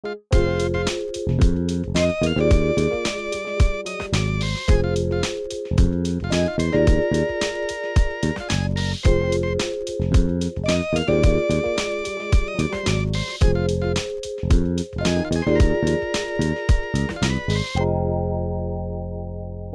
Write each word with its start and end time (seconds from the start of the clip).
One 0.00 0.14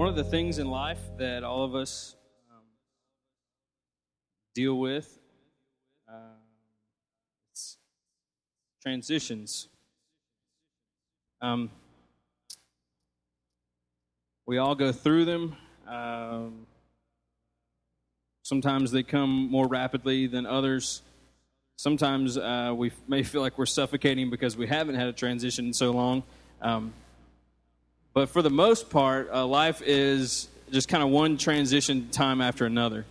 of 0.07 0.15
the 0.15 0.23
things 0.23 0.57
in 0.57 0.69
life 0.69 1.01
that 1.17 1.43
all 1.43 1.65
of 1.65 1.75
us 1.75 2.15
um, 2.49 2.63
deal 4.55 4.79
with 4.79 5.19
uh, 6.07 6.13
transitions. 8.81 9.67
Um, 11.43 11.69
we 14.45 14.59
all 14.59 14.75
go 14.75 14.93
through 14.93 15.25
them. 15.25 15.57
Um, 15.85 16.65
sometimes 18.43 18.91
they 18.91 19.03
come 19.03 19.51
more 19.51 19.67
rapidly 19.67 20.27
than 20.27 20.45
others. 20.45 21.01
Sometimes 21.75 22.37
uh, 22.37 22.73
we 22.73 22.93
may 23.09 23.23
feel 23.23 23.41
like 23.41 23.57
we're 23.57 23.65
suffocating 23.65 24.29
because 24.29 24.55
we 24.55 24.67
haven't 24.67 24.95
had 24.95 25.07
a 25.09 25.11
transition 25.11 25.65
in 25.65 25.73
so 25.73 25.91
long. 25.91 26.23
Um, 26.61 26.93
but 28.13 28.29
for 28.29 28.41
the 28.41 28.49
most 28.49 28.89
part, 28.89 29.29
uh, 29.29 29.45
life 29.45 29.81
is 29.85 30.47
just 30.71 30.87
kind 30.87 31.03
of 31.03 31.09
one 31.09 31.37
transition 31.37 32.07
time 32.09 32.39
after 32.39 32.65
another. 32.65 33.05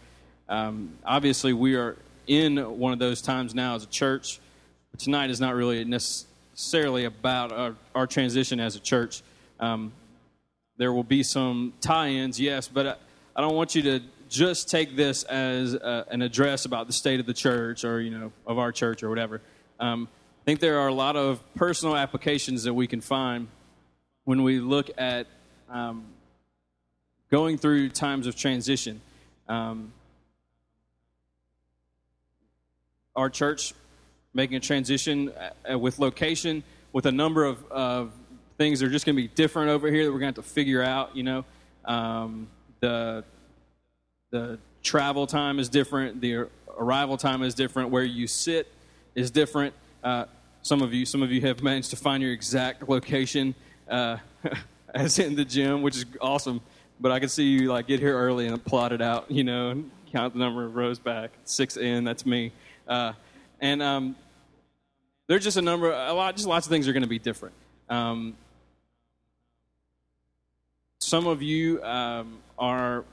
Um, 0.49 0.95
obviously, 1.05 1.53
we 1.53 1.75
are 1.75 1.99
in 2.27 2.57
one 2.79 2.95
of 2.95 2.99
those 2.99 3.21
times 3.21 3.55
now 3.55 3.75
as 3.75 3.85
a 3.85 3.89
church. 3.89 4.41
But 4.91 5.01
tonight 5.01 5.29
is 5.29 5.39
not 5.39 5.55
really 5.55 5.81
necessarily 6.63 7.07
about 7.07 7.51
our, 7.51 7.75
our 7.93 8.07
transition 8.07 8.61
as 8.61 8.77
a 8.77 8.79
church. 8.79 9.25
Um, 9.59 9.93
there 10.77 10.93
will 10.93 11.03
be 11.03 11.25
some 11.25 11.73
tie 11.81 12.11
ins, 12.11 12.39
yes, 12.39 12.69
but 12.69 12.87
I, 12.87 12.95
I, 13.35 13.41
don't 13.41 13.57
want 13.57 13.75
you 13.75 13.83
to 13.83 14.01
just 14.29 14.71
take 14.71 14.95
this 14.95 15.25
as 15.25 15.75
a, 15.75 16.07
an 16.09 16.23
address 16.23 16.65
about 16.65 16.87
the 16.87 16.93
state 16.93 17.19
of 17.19 17.27
the 17.27 17.35
church 17.35 17.85
or, 17.85 18.01
you 18.01 18.17
know, 18.17 18.31
of 18.47 18.61
our 18.61 18.71
church 18.71 19.03
or 19.03 19.09
whatever. 19.09 19.41
Um, 19.81 20.07
I 20.41 20.45
think 20.45 20.61
there 20.61 20.79
are 20.79 20.87
a 20.87 20.95
lot 20.95 21.17
of 21.17 21.43
personal 21.57 21.97
applications 21.97 22.63
that 22.63 22.75
we 22.75 22.87
can 22.87 23.01
find 23.01 23.49
when 24.23 24.45
we 24.45 24.61
look 24.61 24.89
at 24.97 25.27
um, 25.69 26.05
going 27.29 27.59
through 27.59 27.89
times 27.89 28.29
of 28.29 28.37
transition. 28.37 29.01
Um, 29.49 29.93
our 33.17 33.29
church 33.29 33.75
making 34.35 34.57
a 34.57 34.61
transition 34.61 35.33
uh, 35.71 35.79
with 35.79 35.99
location, 35.99 36.63
with 36.93 37.07
a 37.07 37.13
number 37.13 37.45
of, 37.45 37.65
of 37.71 38.13
things 38.59 38.81
that 38.81 38.87
are 38.87 38.91
just 38.91 39.07
going 39.07 39.17
to 39.17 39.23
be 39.23 39.29
different 39.29 39.71
over 39.71 39.91
here 39.91 40.05
that 40.05 40.13
we're 40.13 40.19
going 40.19 40.33
to 40.33 40.41
have 40.41 40.47
to 40.47 40.53
figure 40.53 40.83
out. 40.83 41.17
You 41.17 41.23
know, 41.23 41.45
um, 41.85 42.49
the 42.81 43.25
the 44.31 44.59
travel 44.83 45.27
time 45.27 45.59
is 45.59 45.69
different, 45.69 46.21
the 46.21 46.49
arrival 46.77 47.17
time 47.17 47.43
is 47.43 47.55
different, 47.55 47.91
where 47.91 48.05
you 48.05 48.27
sit 48.27 48.73
is 49.15 49.31
different. 49.31 49.75
Uh, 50.03 50.25
some 50.63 50.81
of 50.81 50.95
you, 50.95 51.05
some 51.05 51.23
of 51.23 51.31
you 51.31 51.41
have 51.43 51.63
managed 51.63 51.91
to 51.91 51.97
find 51.97 52.23
your 52.23 52.33
exact 52.33 52.89
location 52.89 53.55
uh, 53.89 54.17
as 54.95 55.19
in 55.19 55.35
the 55.35 55.45
gym, 55.45 55.83
which 55.83 55.97
is 55.97 56.07
awesome. 56.21 56.61
But 57.01 57.13
I 57.13 57.19
can 57.19 57.29
see 57.29 57.45
you 57.45 57.71
like 57.71 57.89
get 57.89 58.01
here 58.01 58.17
early 58.17 58.47
and 58.47 58.65
plot 58.65 58.93
it 58.93 59.03
out, 59.03 59.31
you 59.31 59.45
know, 59.45 59.71
and 59.71 59.91
count 60.13 60.35
the 60.35 60.39
number 60.39 60.65
of 60.65 60.77
rows 60.77 60.99
back. 60.99 61.33
Six 61.45 61.77
in, 61.77 62.05
that's 62.05 62.25
me. 62.25 62.53
Uh, 62.87 63.13
and 63.61 63.83
um, 63.83 64.17
there's 65.27 65.45
just 65.45 65.57
a 65.57 65.63
number, 65.63 65.91
a 65.91 66.13
lot, 66.13 66.37
just 66.37 66.49
lots 66.49 66.67
of 66.67 66.71
things 66.71 66.89
are 66.89 66.93
going 66.93 67.03
to 67.03 67.09
be 67.09 67.19
different. 67.19 67.55
Um, 67.89 68.37
some 71.01 71.27
of 71.27 71.43
you 71.43 71.83
um, 71.83 72.39
are 72.59 73.05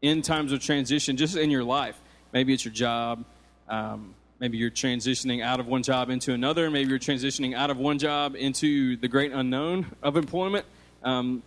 in 0.00 0.22
times 0.22 0.52
of 0.52 0.60
transition 0.60 1.16
just 1.16 1.36
in 1.36 1.50
your 1.50 1.64
life. 1.64 2.00
Maybe 2.32 2.52
it's 2.52 2.64
your 2.64 2.74
job. 2.74 3.24
Um, 3.68 4.14
maybe 4.38 4.58
you're 4.58 4.70
transitioning 4.70 5.42
out 5.42 5.60
of 5.60 5.66
one 5.66 5.82
job 5.82 6.10
into 6.10 6.32
another. 6.32 6.70
Maybe 6.70 6.90
you're 6.90 6.98
transitioning 6.98 7.54
out 7.54 7.70
of 7.70 7.78
one 7.78 7.98
job 7.98 8.34
into 8.36 8.96
the 8.96 9.08
great 9.08 9.32
unknown 9.32 9.86
of 10.02 10.16
employment. 10.16 10.66
Um, 11.02 11.42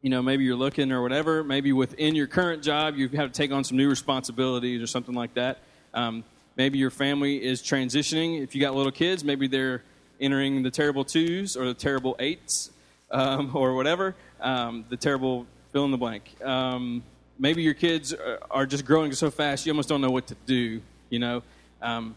you 0.00 0.10
know, 0.10 0.20
maybe 0.20 0.44
you're 0.44 0.56
looking 0.56 0.90
or 0.90 1.02
whatever. 1.02 1.44
Maybe 1.44 1.72
within 1.72 2.14
your 2.14 2.26
current 2.26 2.62
job, 2.62 2.96
you've 2.96 3.12
had 3.12 3.32
to 3.32 3.36
take 3.36 3.52
on 3.52 3.62
some 3.62 3.76
new 3.76 3.88
responsibilities 3.88 4.82
or 4.82 4.86
something 4.86 5.14
like 5.14 5.34
that. 5.34 5.58
Um, 5.94 6.24
maybe 6.56 6.78
your 6.78 6.90
family 6.90 7.42
is 7.42 7.62
transitioning. 7.62 8.42
If 8.42 8.54
you 8.54 8.60
got 8.60 8.74
little 8.74 8.92
kids, 8.92 9.24
maybe 9.24 9.46
they're 9.48 9.82
entering 10.20 10.62
the 10.62 10.70
terrible 10.70 11.04
twos 11.04 11.56
or 11.56 11.66
the 11.66 11.74
terrible 11.74 12.16
eights 12.18 12.70
um, 13.10 13.50
or 13.54 13.74
whatever. 13.74 14.14
Um, 14.40 14.84
the 14.88 14.96
terrible 14.96 15.46
fill 15.72 15.84
in 15.84 15.90
the 15.90 15.98
blank. 15.98 16.34
Um, 16.44 17.02
maybe 17.38 17.62
your 17.62 17.74
kids 17.74 18.14
are 18.50 18.66
just 18.66 18.84
growing 18.84 19.12
so 19.12 19.30
fast 19.30 19.66
you 19.66 19.72
almost 19.72 19.88
don't 19.88 20.00
know 20.00 20.10
what 20.10 20.28
to 20.28 20.36
do. 20.46 20.80
You 21.10 21.18
know, 21.18 21.42
um, 21.80 22.16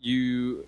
you 0.00 0.66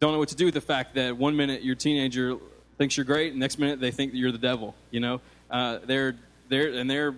don't 0.00 0.12
know 0.12 0.18
what 0.18 0.30
to 0.30 0.36
do 0.36 0.46
with 0.46 0.54
the 0.54 0.60
fact 0.60 0.94
that 0.94 1.16
one 1.16 1.36
minute 1.36 1.62
your 1.62 1.74
teenager 1.74 2.36
thinks 2.78 2.96
you're 2.96 3.06
great, 3.06 3.32
and 3.32 3.40
next 3.40 3.58
minute 3.58 3.80
they 3.80 3.90
think 3.90 4.12
that 4.12 4.18
you're 4.18 4.32
the 4.32 4.38
devil. 4.38 4.74
You 4.90 5.00
know, 5.00 5.20
uh, 5.50 5.78
they're 5.84 6.16
they're 6.48 6.72
and 6.72 6.90
they're 6.90 7.14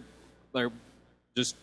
they're 0.52 0.70
just 1.36 1.56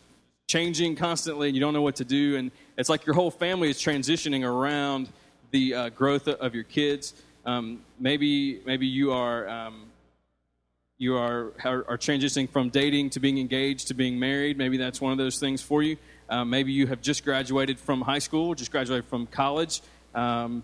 changing 0.48 0.96
constantly, 0.96 1.48
and 1.48 1.56
you 1.56 1.62
don't 1.62 1.74
know 1.74 1.82
what 1.82 1.98
to 1.98 2.06
do, 2.06 2.38
and 2.38 2.52
it's 2.78 2.90
like 2.90 3.06
your 3.06 3.16
whole 3.16 3.32
family 3.32 3.70
is 3.70 3.78
transitioning 3.78 4.46
around 4.46 5.10
the 5.52 5.74
uh, 5.74 5.90
growth 5.90 6.28
of 6.28 6.54
your 6.54 6.64
kids. 6.64 7.14
Um, 7.46 7.82
maybe 8.00 8.62
maybe 8.66 8.88
you 8.88 9.12
are. 9.12 9.48
Um, 9.48 9.86
you 10.98 11.18
are, 11.18 11.52
are, 11.66 11.86
are 11.90 11.98
transitioning 11.98 12.50
from 12.50 12.70
dating 12.70 13.10
to 13.12 13.20
being 13.20 13.38
engaged 13.38 13.90
to 13.90 13.94
being 13.94 14.18
married. 14.18 14.58
Maybe 14.58 14.78
that's 14.78 15.02
one 15.02 15.12
of 15.12 15.18
those 15.18 15.40
things 15.40 15.62
for 15.62 15.84
you. 15.84 15.98
Uh, 16.30 16.46
maybe 16.46 16.72
you 16.72 16.88
have 16.88 17.02
just 17.02 17.26
graduated 17.26 17.80
from 17.80 18.02
high 18.02 18.20
school, 18.20 18.56
just 18.56 18.72
graduated 18.72 19.06
from 19.06 19.28
college. 19.28 19.82
Um, 20.14 20.64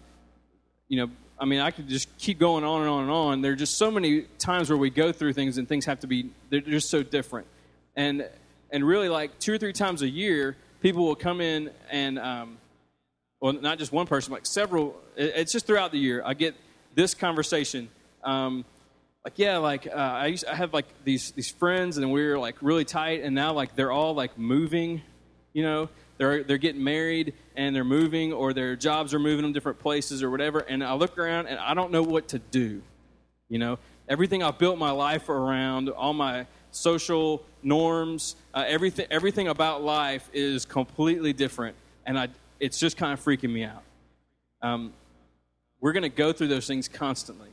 you 0.87 0.97
know, 0.97 1.11
I 1.37 1.45
mean, 1.45 1.59
I 1.59 1.71
could 1.71 1.89
just 1.89 2.17
keep 2.17 2.39
going 2.39 2.63
on 2.63 2.81
and 2.81 2.89
on 2.89 3.01
and 3.03 3.11
on. 3.11 3.41
There 3.41 3.51
are 3.51 3.57
just 3.57 3.77
so 3.77 3.91
many 3.91 4.21
times 4.39 4.69
where 4.69 4.77
we 4.77 4.89
go 4.89 5.11
through 5.11 5.33
things 5.33 5.57
and 5.57 5.67
things 5.67 5.85
have 5.85 5.99
to 6.01 6.07
be, 6.07 6.29
they're 6.49 6.61
just 6.61 6.89
so 6.89 7.03
different. 7.03 7.47
And, 7.95 8.29
and 8.71 8.85
really, 8.87 9.09
like 9.09 9.37
two 9.39 9.53
or 9.53 9.57
three 9.57 9.73
times 9.73 10.01
a 10.01 10.09
year, 10.09 10.55
people 10.81 11.05
will 11.05 11.15
come 11.15 11.41
in 11.41 11.71
and, 11.89 12.19
um, 12.19 12.57
well, 13.39 13.53
not 13.53 13.79
just 13.79 13.91
one 13.91 14.07
person, 14.07 14.33
like 14.33 14.45
several, 14.45 14.95
it's 15.15 15.51
just 15.51 15.65
throughout 15.65 15.91
the 15.91 15.97
year. 15.99 16.21
I 16.25 16.33
get 16.33 16.55
this 16.93 17.13
conversation. 17.13 17.89
Um, 18.23 18.65
like 19.23 19.37
yeah 19.37 19.57
like 19.57 19.85
uh, 19.85 19.91
i 19.91 20.25
used 20.25 20.45
i 20.47 20.55
have 20.55 20.73
like 20.73 20.87
these 21.03 21.31
these 21.33 21.51
friends 21.51 21.99
and 21.99 22.11
we 22.11 22.23
are 22.23 22.39
like 22.39 22.55
really 22.59 22.83
tight 22.83 23.21
and 23.21 23.35
now 23.35 23.53
like 23.53 23.75
they're 23.75 23.91
all 23.91 24.15
like 24.15 24.35
moving 24.35 25.03
you 25.53 25.63
know, 25.63 25.89
they're 26.17 26.43
they're 26.43 26.57
getting 26.57 26.83
married 26.83 27.33
and 27.55 27.75
they're 27.75 27.83
moving 27.83 28.31
or 28.33 28.53
their 28.53 28.75
jobs 28.75 29.13
are 29.13 29.19
moving 29.19 29.43
them 29.43 29.53
different 29.53 29.79
places 29.79 30.23
or 30.23 30.29
whatever. 30.29 30.59
And 30.59 30.83
I 30.83 30.93
look 30.93 31.17
around 31.17 31.47
and 31.47 31.59
I 31.59 31.73
don't 31.73 31.91
know 31.91 32.03
what 32.03 32.29
to 32.29 32.39
do. 32.39 32.81
You 33.49 33.59
know, 33.59 33.79
everything 34.07 34.43
I've 34.43 34.57
built 34.57 34.77
my 34.77 34.91
life 34.91 35.29
around, 35.29 35.89
all 35.89 36.13
my 36.13 36.47
social 36.71 37.43
norms, 37.63 38.35
uh, 38.53 38.63
everything 38.67 39.07
everything 39.09 39.47
about 39.47 39.83
life 39.83 40.29
is 40.33 40.65
completely 40.65 41.33
different, 41.33 41.75
and 42.05 42.19
I 42.19 42.29
it's 42.59 42.79
just 42.79 42.97
kind 42.97 43.13
of 43.13 43.23
freaking 43.23 43.51
me 43.51 43.63
out. 43.63 43.83
Um, 44.61 44.93
we're 45.79 45.93
going 45.93 46.03
to 46.03 46.09
go 46.09 46.31
through 46.31 46.47
those 46.47 46.67
things 46.67 46.87
constantly. 46.87 47.49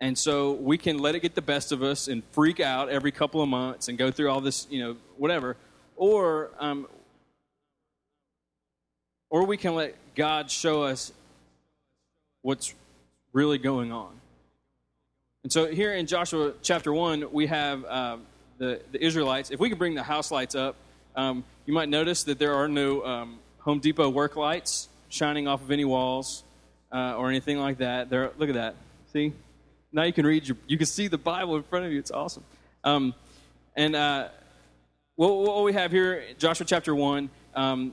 And 0.00 0.16
so 0.16 0.52
we 0.52 0.78
can 0.78 0.98
let 0.98 1.14
it 1.14 1.20
get 1.20 1.34
the 1.34 1.42
best 1.42 1.72
of 1.72 1.82
us 1.82 2.06
and 2.06 2.22
freak 2.30 2.60
out 2.60 2.88
every 2.88 3.10
couple 3.10 3.42
of 3.42 3.48
months 3.48 3.88
and 3.88 3.96
go 3.96 4.10
through 4.10 4.30
all 4.30 4.40
this, 4.40 4.66
you 4.70 4.80
know, 4.80 4.96
whatever. 5.16 5.56
Or 5.96 6.50
um, 6.58 6.86
or 9.30 9.44
we 9.44 9.56
can 9.56 9.74
let 9.74 9.94
God 10.14 10.50
show 10.50 10.82
us 10.82 11.12
what's 12.42 12.74
really 13.32 13.58
going 13.58 13.90
on. 13.90 14.12
And 15.42 15.52
so 15.52 15.66
here 15.66 15.94
in 15.94 16.06
Joshua 16.06 16.52
chapter 16.62 16.92
1, 16.92 17.32
we 17.32 17.46
have 17.46 17.84
uh, 17.84 18.16
the, 18.58 18.80
the 18.92 19.04
Israelites. 19.04 19.50
If 19.50 19.60
we 19.60 19.68
could 19.68 19.78
bring 19.78 19.94
the 19.94 20.02
house 20.02 20.30
lights 20.30 20.54
up, 20.54 20.76
um, 21.14 21.44
you 21.64 21.74
might 21.74 21.88
notice 21.88 22.24
that 22.24 22.38
there 22.38 22.54
are 22.54 22.68
no 22.68 23.04
um, 23.04 23.38
Home 23.60 23.80
Depot 23.80 24.08
work 24.08 24.36
lights 24.36 24.88
shining 25.08 25.48
off 25.48 25.62
of 25.62 25.70
any 25.70 25.84
walls 25.84 26.44
uh, 26.92 27.16
or 27.16 27.28
anything 27.28 27.58
like 27.58 27.78
that. 27.78 28.10
There, 28.10 28.30
look 28.38 28.48
at 28.48 28.54
that. 28.54 28.76
See? 29.12 29.32
Now 29.92 30.02
you 30.02 30.12
can 30.12 30.26
read, 30.26 30.46
your, 30.46 30.56
you 30.66 30.76
can 30.76 30.86
see 30.86 31.08
the 31.08 31.18
Bible 31.18 31.56
in 31.56 31.62
front 31.62 31.86
of 31.86 31.92
you. 31.92 31.98
It's 31.98 32.10
awesome. 32.10 32.44
Um, 32.84 33.14
and 33.76 33.96
uh, 33.96 34.28
what, 35.16 35.36
what, 35.36 35.64
we 35.64 35.72
have 35.72 35.90
here, 35.90 36.24
Joshua 36.38 36.66
chapter 36.66 36.94
1, 36.94 37.30
um, 37.54 37.92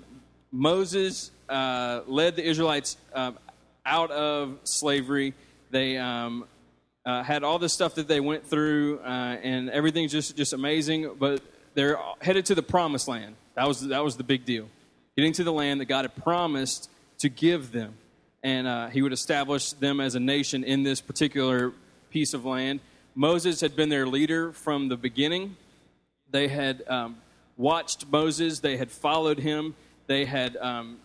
Moses 0.52 1.32
uh, 1.50 2.02
led 2.08 2.36
the 2.36 2.46
Israelites 2.46 2.98
um, 3.14 3.38
out 3.86 4.12
of 4.12 4.58
slavery. 4.64 5.34
They 5.72 5.98
um, 5.98 6.46
uh, 7.06 7.24
had 7.24 7.44
all 7.44 7.60
this 7.60 7.74
stuff 7.74 7.96
that 7.96 8.08
they 8.08 8.20
went 8.20 8.46
through, 8.48 9.00
uh, 9.00 9.38
and 9.44 9.70
everything's 9.70 10.12
just, 10.12 10.38
just 10.38 10.54
amazing. 10.54 11.12
But 11.20 11.42
they're 11.74 11.98
headed 12.22 12.46
to 12.48 12.56
the 12.56 12.64
promised 12.64 13.08
land. 13.08 13.36
That 13.56 13.68
was, 13.68 13.82
that 13.88 14.04
was 14.04 14.18
the 14.18 14.24
big 14.24 14.46
deal. 14.46 14.70
Getting 15.16 15.34
to 15.34 15.44
the 15.44 15.54
land 15.54 15.82
that 15.82 15.86
God 15.86 16.06
had 16.06 16.16
promised 16.24 16.90
to 17.20 17.30
give 17.30 17.72
them. 17.72 17.96
and 18.44 18.68
uh, 18.68 18.88
he 18.90 19.02
would 19.02 19.14
establish 19.14 19.72
them 19.72 20.00
as 20.02 20.16
a 20.16 20.20
nation 20.20 20.64
in 20.64 20.84
this 20.84 21.00
particular 21.00 21.72
piece 22.12 22.34
of 22.34 22.46
land. 22.46 22.82
Moses 23.16 23.62
had 23.62 23.76
been 23.76 23.90
their 23.90 24.06
leader 24.06 24.52
from 24.52 24.90
the 24.90 24.98
beginning. 24.98 25.56
They 26.30 26.50
had 26.50 26.84
um, 26.88 27.18
watched 27.58 28.06
Moses, 28.12 28.60
they 28.60 28.76
had 28.78 28.92
followed 28.92 29.40
him, 29.40 29.76
they 30.08 30.26
had 30.26 30.58
um, 30.58 30.98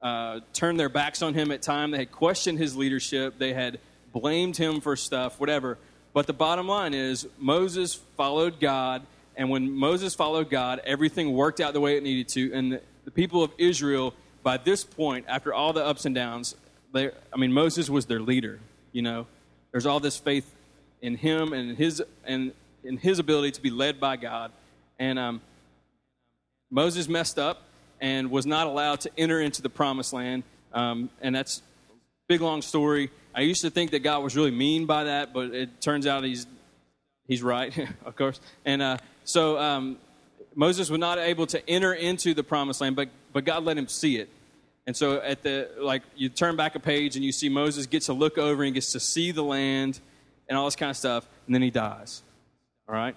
uh, 0.00 0.40
turned 0.52 0.78
their 0.78 0.88
backs 0.88 1.22
on 1.22 1.34
him 1.34 1.50
at 1.50 1.62
times, 1.62 1.92
they 1.92 1.98
had 1.98 2.12
questioned 2.12 2.58
his 2.58 2.76
leadership, 2.76 3.38
they 3.38 3.52
had 3.52 3.80
blamed 4.20 4.56
him 4.56 4.80
for 4.80 4.96
stuff, 4.96 5.38
whatever. 5.38 5.78
But 6.12 6.26
the 6.26 6.32
bottom 6.32 6.66
line 6.66 6.94
is 6.94 7.26
Moses 7.38 7.94
followed 8.16 8.60
God, 8.60 9.02
and 9.36 9.50
when 9.50 9.70
Moses 9.70 10.14
followed 10.14 10.50
God, 10.50 10.80
everything 10.84 11.32
worked 11.32 11.60
out 11.60 11.72
the 11.72 11.80
way 11.80 11.96
it 11.96 12.02
needed 12.02 12.28
to, 12.30 12.52
and 12.52 12.72
the, 13.04 13.10
people 13.10 13.42
of 13.42 13.50
Israel 13.56 14.14
by 14.42 14.58
this 14.58 14.84
point, 14.84 15.24
after 15.28 15.54
all 15.54 15.72
the 15.72 15.84
ups 15.84 16.04
and 16.04 16.14
downs, 16.14 16.54
they, 16.92 17.10
I 17.32 17.36
mean, 17.36 17.52
Moses 17.52 17.88
was 17.88 18.06
their 18.06 18.20
leader. 18.20 18.60
You 18.92 19.02
know, 19.02 19.26
there's 19.72 19.86
all 19.86 20.00
this 20.00 20.18
faith 20.18 20.54
in 21.00 21.16
him 21.16 21.52
and 21.52 21.76
his 21.76 22.02
and 22.24 22.52
in 22.84 22.96
his 22.96 23.18
ability 23.18 23.52
to 23.52 23.62
be 23.62 23.70
led 23.70 23.98
by 23.98 24.16
God. 24.16 24.52
And 24.98 25.18
um, 25.18 25.40
Moses 26.70 27.08
messed 27.08 27.38
up 27.38 27.62
and 28.00 28.30
was 28.30 28.46
not 28.46 28.66
allowed 28.66 29.00
to 29.00 29.10
enter 29.16 29.40
into 29.40 29.62
the 29.62 29.70
promised 29.70 30.12
land. 30.12 30.42
Um, 30.72 31.10
and 31.20 31.34
that's 31.34 31.58
a 31.90 31.92
big 32.28 32.40
long 32.40 32.62
story. 32.62 33.10
I 33.38 33.42
used 33.42 33.60
to 33.60 33.70
think 33.70 33.92
that 33.92 34.00
God 34.00 34.24
was 34.24 34.34
really 34.34 34.50
mean 34.50 34.86
by 34.86 35.04
that, 35.04 35.32
but 35.32 35.54
it 35.54 35.80
turns 35.80 36.08
out 36.08 36.24
he's 36.24 36.44
he's 37.28 37.40
right, 37.40 37.72
of 38.04 38.16
course. 38.16 38.40
And 38.64 38.82
uh, 38.82 38.96
so 39.22 39.56
um, 39.56 39.98
Moses 40.56 40.90
was 40.90 40.98
not 40.98 41.18
able 41.18 41.46
to 41.46 41.70
enter 41.70 41.94
into 41.94 42.34
the 42.34 42.42
promised 42.42 42.80
land, 42.80 42.96
but 42.96 43.10
but 43.32 43.44
God 43.44 43.62
let 43.62 43.78
him 43.78 43.86
see 43.86 44.16
it. 44.16 44.28
And 44.88 44.96
so 44.96 45.20
at 45.20 45.44
the 45.44 45.70
like 45.78 46.02
you 46.16 46.30
turn 46.30 46.56
back 46.56 46.74
a 46.74 46.80
page 46.80 47.14
and 47.14 47.24
you 47.24 47.30
see 47.30 47.48
Moses 47.48 47.86
gets 47.86 48.06
to 48.06 48.12
look 48.12 48.38
over 48.38 48.64
and 48.64 48.74
gets 48.74 48.90
to 48.90 48.98
see 48.98 49.30
the 49.30 49.44
land 49.44 50.00
and 50.48 50.58
all 50.58 50.64
this 50.64 50.74
kind 50.74 50.90
of 50.90 50.96
stuff, 50.96 51.24
and 51.46 51.54
then 51.54 51.62
he 51.62 51.70
dies. 51.70 52.24
All 52.88 52.94
right? 52.96 53.14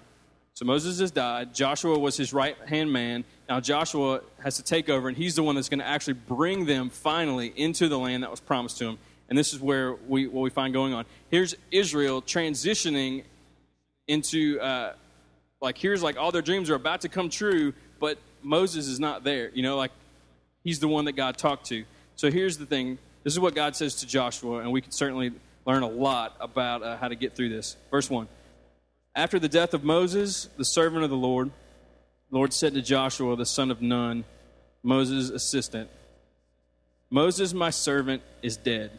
So 0.54 0.64
Moses 0.64 1.00
has 1.00 1.10
died. 1.10 1.52
Joshua 1.52 1.98
was 1.98 2.16
his 2.16 2.32
right 2.32 2.56
hand 2.68 2.92
man. 2.92 3.24
Now 3.48 3.58
Joshua 3.58 4.20
has 4.44 4.54
to 4.58 4.62
take 4.62 4.88
over, 4.88 5.08
and 5.08 5.16
he's 5.16 5.34
the 5.34 5.42
one 5.42 5.56
that's 5.56 5.68
going 5.68 5.80
to 5.80 5.88
actually 5.88 6.14
bring 6.14 6.66
them 6.66 6.90
finally 6.90 7.52
into 7.56 7.88
the 7.88 7.98
land 7.98 8.22
that 8.22 8.30
was 8.30 8.38
promised 8.38 8.78
to 8.78 8.84
him. 8.84 8.98
And 9.32 9.38
this 9.38 9.54
is 9.54 9.60
where 9.60 9.94
we 9.94 10.26
what 10.26 10.42
we 10.42 10.50
find 10.50 10.74
going 10.74 10.92
on. 10.92 11.06
Here's 11.30 11.54
Israel 11.70 12.20
transitioning 12.20 13.24
into 14.06 14.60
uh, 14.60 14.92
like 15.58 15.78
here's 15.78 16.02
like 16.02 16.18
all 16.18 16.30
their 16.32 16.42
dreams 16.42 16.68
are 16.68 16.74
about 16.74 17.00
to 17.00 17.08
come 17.08 17.30
true, 17.30 17.72
but 17.98 18.18
Moses 18.42 18.88
is 18.88 19.00
not 19.00 19.24
there. 19.24 19.50
You 19.54 19.62
know, 19.62 19.78
like 19.78 19.90
He's 20.62 20.80
the 20.80 20.88
one 20.88 21.06
that 21.06 21.12
God 21.12 21.38
talked 21.38 21.64
to. 21.68 21.86
So 22.14 22.30
here's 22.30 22.58
the 22.58 22.66
thing 22.66 22.98
this 23.24 23.32
is 23.32 23.40
what 23.40 23.54
God 23.54 23.74
says 23.74 23.94
to 24.00 24.06
Joshua, 24.06 24.58
and 24.58 24.70
we 24.70 24.82
can 24.82 24.92
certainly 24.92 25.32
learn 25.64 25.82
a 25.82 25.88
lot 25.88 26.36
about 26.38 26.82
uh, 26.82 26.98
how 26.98 27.08
to 27.08 27.16
get 27.16 27.34
through 27.34 27.48
this. 27.48 27.78
Verse 27.90 28.10
1 28.10 28.28
After 29.14 29.38
the 29.38 29.48
death 29.48 29.72
of 29.72 29.82
Moses, 29.82 30.50
the 30.58 30.64
servant 30.66 31.04
of 31.04 31.08
the 31.08 31.16
Lord, 31.16 31.50
the 32.30 32.36
Lord 32.36 32.52
said 32.52 32.74
to 32.74 32.82
Joshua, 32.82 33.34
the 33.34 33.46
son 33.46 33.70
of 33.70 33.80
Nun, 33.80 34.24
Moses' 34.82 35.30
assistant, 35.30 35.88
Moses, 37.08 37.54
my 37.54 37.70
servant, 37.70 38.22
is 38.42 38.58
dead. 38.58 38.98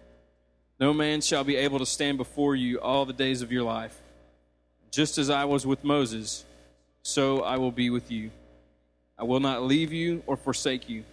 No 0.81 0.93
man 0.93 1.21
shall 1.21 1.43
be 1.43 1.57
able 1.57 1.77
to 1.77 1.85
stand 1.85 2.17
before 2.17 2.55
you 2.55 2.81
all 2.81 3.05
the 3.05 3.13
days 3.13 3.43
of 3.43 3.51
your 3.51 3.61
life. 3.61 4.01
Just 4.89 5.19
as 5.19 5.29
I 5.29 5.45
was 5.45 5.63
with 5.63 5.83
Moses, 5.83 6.43
so 7.03 7.41
I 7.43 7.57
will 7.57 7.71
be 7.71 7.91
with 7.91 8.11
you. 8.11 8.31
I 9.15 9.23
will 9.23 9.39
not 9.39 9.61
leave 9.61 9.93
you 9.93 10.23
or 10.25 10.35
forsake 10.35 10.89
you. 10.89 11.03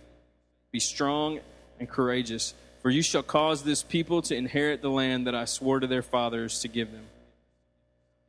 Be 0.73 0.81
strong 0.81 1.41
and 1.79 1.87
courageous, 1.87 2.55
for 2.81 2.88
you 2.88 3.03
shall 3.03 3.23
cause 3.23 3.62
this 3.62 3.82
people 3.82 4.23
to 4.23 4.35
inherit 4.35 4.81
the 4.81 4.91
land 4.91 5.26
that 5.26 5.35
I 5.35 5.44
swore 5.44 5.81
to 5.81 5.87
their 5.87 6.03
fathers 6.03 6.61
to 6.61 6.69
give 6.69 6.91
them. 6.91 7.05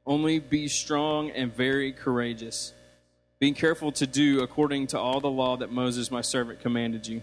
Only 0.06 0.39
be 0.39 0.68
strong 0.68 1.31
and 1.31 1.56
very 1.56 1.94
courageous, 1.94 2.74
being 3.39 3.53
careful 3.53 3.94
to 3.94 4.06
do 4.06 4.42
according 4.42 4.88
to 4.88 5.00
all 5.00 5.21
the 5.21 5.30
law 5.30 5.56
that 5.56 5.71
Moses 5.71 6.12
my 6.12 6.21
servant 6.21 6.59
commanded 6.59 7.07
you. 7.07 7.21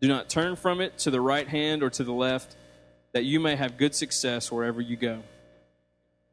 Do 0.00 0.08
not 0.08 0.30
turn 0.30 0.56
from 0.56 0.80
it 0.80 0.96
to 1.00 1.10
the 1.10 1.20
right 1.20 1.46
hand 1.46 1.82
or 1.82 1.90
to 1.90 2.02
the 2.02 2.14
left, 2.14 2.56
that 3.12 3.24
you 3.24 3.40
may 3.40 3.56
have 3.56 3.76
good 3.76 3.94
success 3.94 4.50
wherever 4.50 4.80
you 4.80 4.96
go. 4.96 5.22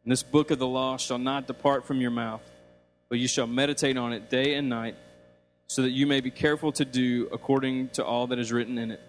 And 0.03 0.11
this 0.11 0.23
book 0.23 0.51
of 0.51 0.59
the 0.59 0.67
law 0.67 0.97
shall 0.97 1.17
not 1.17 1.47
depart 1.47 1.85
from 1.85 1.99
your 1.99 2.11
mouth, 2.11 2.41
but 3.09 3.19
you 3.19 3.27
shall 3.27 3.47
meditate 3.47 3.97
on 3.97 4.13
it 4.13 4.29
day 4.29 4.53
and 4.55 4.69
night 4.69 4.95
so 5.67 5.81
that 5.81 5.91
you 5.91 6.07
may 6.07 6.21
be 6.21 6.31
careful 6.31 6.71
to 6.73 6.85
do 6.85 7.27
according 7.31 7.89
to 7.89 8.05
all 8.05 8.27
that 8.27 8.39
is 8.39 8.51
written 8.51 8.77
in 8.77 8.91
it. 8.91 9.01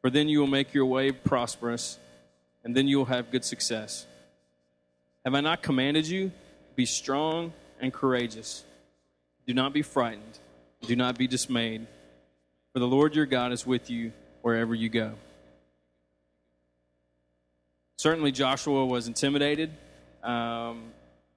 For 0.00 0.10
then 0.10 0.28
you 0.28 0.40
will 0.40 0.46
make 0.46 0.72
your 0.72 0.86
way 0.86 1.12
prosperous, 1.12 1.98
and 2.64 2.74
then 2.74 2.88
you 2.88 2.98
will 2.98 3.04
have 3.06 3.30
good 3.30 3.44
success. 3.44 4.06
Have 5.24 5.34
I 5.34 5.40
not 5.40 5.62
commanded 5.62 6.06
you? 6.06 6.32
Be 6.74 6.86
strong 6.86 7.52
and 7.80 7.92
courageous. 7.92 8.64
Do 9.46 9.52
not 9.52 9.72
be 9.72 9.82
frightened. 9.82 10.38
Do 10.82 10.96
not 10.96 11.18
be 11.18 11.26
dismayed. 11.26 11.86
For 12.72 12.78
the 12.78 12.86
Lord 12.86 13.14
your 13.14 13.26
God 13.26 13.52
is 13.52 13.66
with 13.66 13.90
you 13.90 14.12
wherever 14.42 14.74
you 14.74 14.88
go. 14.88 15.14
Certainly, 17.98 18.32
Joshua 18.32 18.86
was 18.86 19.06
intimidated. 19.06 19.70
Um, 20.22 20.92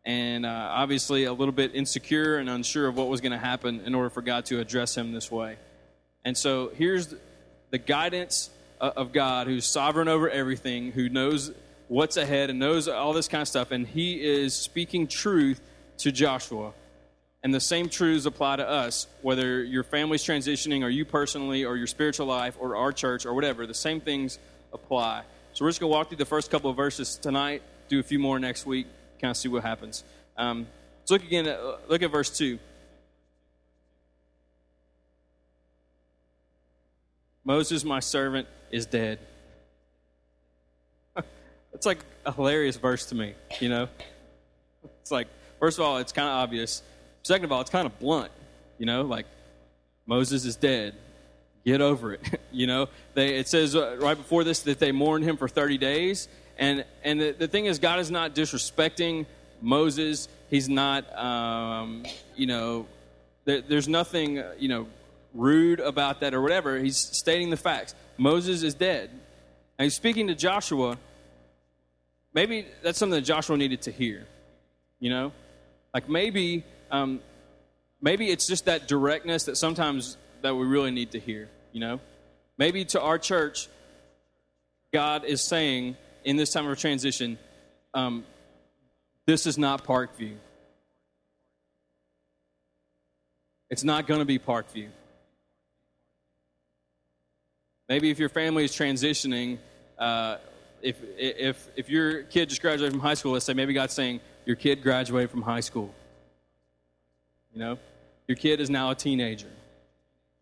and 0.06 0.46
uh, 0.46 0.70
obviously 0.72 1.26
a 1.26 1.34
little 1.34 1.52
bit 1.52 1.76
insecure 1.76 2.38
and 2.38 2.50
unsure 2.50 2.88
of 2.88 2.96
what 2.96 3.08
was 3.08 3.22
going 3.22 3.34
to 3.34 3.38
happen 3.38 3.82
in 3.82 3.94
order 3.94 4.10
for 4.10 4.22
God 4.22 4.46
to 4.46 4.60
address 4.60 4.96
him 4.98 5.12
this 5.12 5.32
way. 5.32 5.58
And 6.26 6.38
so 6.38 6.72
here's 6.76 7.14
the 7.70 7.78
guidance 7.78 8.50
of 8.80 9.12
God 9.12 9.48
who's 9.48 9.66
sovereign 9.66 10.08
over 10.08 10.30
everything, 10.30 10.92
who 10.92 11.10
knows 11.10 11.52
what's 11.88 12.18
ahead 12.18 12.50
and 12.50 12.58
knows 12.58 12.88
all 12.88 13.14
this 13.14 13.28
kind 13.28 13.42
of 13.42 13.48
stuff. 13.48 13.72
And 13.72 13.86
he 13.86 14.24
is 14.24 14.54
speaking 14.54 15.08
truth 15.08 15.62
to 16.00 16.12
Joshua. 16.12 16.74
And 17.44 17.54
the 17.54 17.60
same 17.60 17.90
truths 17.90 18.26
apply 18.26 18.58
to 18.58 18.68
us, 18.68 19.08
whether 19.22 19.64
your 19.64 19.84
family's 19.84 20.24
transitioning 20.24 20.84
or 20.84 20.90
you 20.90 21.06
personally 21.06 21.66
or 21.66 21.76
your 21.76 21.88
spiritual 21.88 22.28
life 22.28 22.56
or 22.60 22.76
our 22.76 22.92
church 22.92 23.26
or 23.26 23.34
whatever. 23.34 23.66
The 23.66 23.74
same 23.74 24.00
things 24.00 24.38
apply. 24.74 25.24
So 25.54 25.66
we're 25.66 25.70
just 25.70 25.80
going 25.80 25.92
to 25.92 25.96
walk 25.96 26.10
through 26.10 26.18
the 26.18 26.26
first 26.26 26.50
couple 26.50 26.70
of 26.70 26.78
verses 26.78 27.18
tonight, 27.18 27.62
do 27.90 28.00
a 28.00 28.04
few 28.04 28.20
more 28.20 28.40
next 28.40 28.66
week 28.66 28.88
kind 29.22 29.32
of 29.32 29.38
see 29.38 29.48
what 29.48 29.64
happens. 29.64 30.04
Um, 30.36 30.68
let's 31.00 31.12
look 31.12 31.24
again. 31.24 31.48
At, 31.48 31.90
look 31.90 32.02
at 32.02 32.12
verse 32.12 32.36
two. 32.36 32.58
Moses, 37.44 37.84
my 37.84 38.00
servant, 38.00 38.48
is 38.72 38.86
dead. 38.86 39.20
It's 41.74 41.86
like 41.86 42.00
a 42.26 42.34
hilarious 42.34 42.76
verse 42.76 43.06
to 43.08 43.16
me, 43.16 43.34
you 43.60 43.70
know? 43.70 43.88
It's 45.02 45.10
like, 45.10 45.28
first 45.60 45.80
of 45.80 45.86
all, 45.86 45.98
it's 45.98 46.12
kind 46.12 46.28
of 46.28 46.36
obvious. 46.36 46.84
Second 47.24 47.46
of 47.46 47.52
all, 47.54 47.62
it's 47.62 47.70
kind 47.70 47.88
of 47.88 47.98
blunt, 47.98 48.32
you 48.78 48.86
know? 48.86 49.04
Like, 49.04 49.26
Moses 50.06 50.46
is 50.46 50.58
dead. 50.58 50.96
Get 51.66 51.82
over 51.82 52.14
it, 52.14 52.42
you 52.52 52.68
know? 52.68 52.90
They, 53.14 53.36
it 53.36 53.48
says 53.48 53.76
uh, 53.76 53.98
right 54.00 54.18
before 54.18 54.44
this 54.44 54.62
that 54.62 54.80
they 54.80 54.92
mourned 54.92 55.24
him 55.24 55.38
for 55.38 55.48
30 55.48 55.78
days. 55.78 56.28
And, 56.58 56.86
and 57.04 57.20
the, 57.20 57.36
the 57.38 57.48
thing 57.48 57.66
is, 57.66 57.80
God 57.80 58.00
is 58.00 58.12
not 58.12 58.36
disrespecting 58.36 59.26
Moses. 59.62 60.28
He's 60.50 60.70
not, 60.70 61.18
um, 61.18 62.04
you 62.36 62.48
know, 62.48 62.88
there, 63.46 63.62
there's 63.62 63.88
nothing, 63.88 64.44
you 64.60 64.68
know, 64.68 64.88
rude 65.34 65.80
about 65.80 66.20
that 66.22 66.34
or 66.34 66.42
whatever. 66.42 66.78
He's 66.78 66.98
stating 66.98 67.50
the 67.50 67.58
facts. 67.58 67.96
Moses 68.18 68.64
is 68.64 68.74
dead. 68.74 69.10
And 69.78 69.86
he's 69.86 69.96
speaking 69.96 70.28
to 70.28 70.36
Joshua. 70.36 70.98
Maybe 72.34 72.68
that's 72.84 72.98
something 72.98 73.20
that 73.20 73.26
Joshua 73.26 73.58
needed 73.58 73.84
to 73.84 73.92
hear, 73.92 74.28
you 75.00 75.10
know? 75.10 75.32
Like 75.94 76.08
maybe, 76.08 76.64
um, 76.92 77.20
maybe 78.02 78.30
it's 78.30 78.48
just 78.48 78.66
that 78.66 78.88
directness 78.88 79.46
that 79.46 79.58
sometimes 79.58 80.18
that 80.42 80.56
we 80.56 80.66
really 80.66 80.92
need 80.92 81.12
to 81.12 81.20
hear, 81.20 81.50
you 81.72 81.80
know? 81.80 82.00
Maybe 82.58 82.86
to 82.86 83.02
our 83.02 83.18
church, 83.18 83.68
God 84.94 85.24
is 85.26 85.42
saying, 85.42 85.96
in 86.24 86.36
this 86.36 86.52
time 86.52 86.68
of 86.68 86.78
transition, 86.80 87.38
um, 87.94 88.24
this 89.26 89.46
is 89.46 89.58
not 89.58 89.86
Parkview. 89.86 90.36
It's 93.70 93.84
not 93.84 94.06
going 94.06 94.20
to 94.20 94.26
be 94.26 94.38
Parkview. 94.38 94.90
Maybe 97.88 98.10
if 98.10 98.20
your 98.20 98.30
family 98.30 98.66
is 98.66 98.72
transitioning, 98.72 99.58
uh, 99.98 100.38
if, 100.82 100.98
if, 101.18 101.68
if 101.76 101.90
your 101.90 102.24
kid 102.24 102.50
just 102.50 102.62
graduated 102.62 102.94
from 102.94 103.02
high 103.02 103.14
school, 103.14 103.34
let's 103.34 103.46
say 103.46 103.54
maybe 103.54 103.74
God's 103.74 103.94
saying, 103.94 104.20
your 104.46 104.56
kid 104.56 104.82
graduated 104.82 105.30
from 105.30 105.42
high 105.42 105.60
school. 105.60 105.94
You 107.54 107.60
know, 107.60 107.80
your 108.28 108.38
kid 108.38 108.62
is 108.62 108.70
now 108.70 108.92
a 108.92 108.96
teenager. 108.96 109.52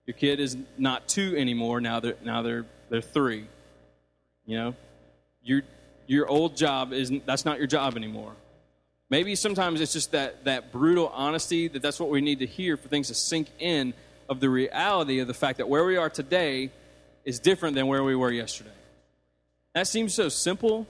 Your 0.09 0.15
kid 0.15 0.39
is 0.39 0.57
not 0.75 1.07
two 1.07 1.35
anymore. 1.37 1.79
Now 1.79 1.99
they're 1.99 2.15
now 2.23 2.41
they're 2.41 2.65
they're 2.89 2.99
three. 2.99 3.45
You 4.47 4.57
know, 4.57 4.75
your 5.43 5.61
your 6.07 6.27
old 6.27 6.57
job 6.57 6.93
isn't 6.93 7.27
that's 7.27 7.45
not 7.45 7.59
your 7.59 7.67
job 7.67 7.95
anymore. 7.95 8.31
Maybe 9.11 9.35
sometimes 9.35 9.81
it's 9.81 9.93
just 9.93 10.13
that 10.13 10.45
that 10.45 10.71
brutal 10.71 11.09
honesty 11.09 11.67
that 11.67 11.83
that's 11.83 11.99
what 11.99 12.09
we 12.09 12.21
need 12.21 12.39
to 12.39 12.47
hear 12.47 12.75
for 12.75 12.87
things 12.87 13.09
to 13.09 13.13
sink 13.13 13.49
in 13.59 13.93
of 14.27 14.39
the 14.39 14.49
reality 14.49 15.19
of 15.19 15.27
the 15.27 15.35
fact 15.35 15.59
that 15.59 15.69
where 15.69 15.85
we 15.85 15.95
are 15.95 16.09
today 16.09 16.71
is 17.23 17.39
different 17.39 17.75
than 17.75 17.85
where 17.85 18.03
we 18.03 18.15
were 18.15 18.31
yesterday. 18.31 18.71
That 19.75 19.85
seems 19.85 20.15
so 20.15 20.27
simple, 20.27 20.87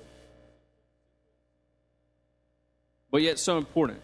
but 3.12 3.22
yet 3.22 3.38
so 3.38 3.58
important. 3.58 4.00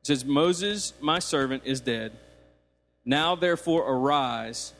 It 0.00 0.08
says, 0.08 0.24
Moses, 0.24 0.92
my 1.00 1.20
servant, 1.20 1.62
is 1.64 1.80
dead. 1.80 2.10
Now, 3.04 3.34
therefore, 3.34 3.82
arise, 3.82 4.72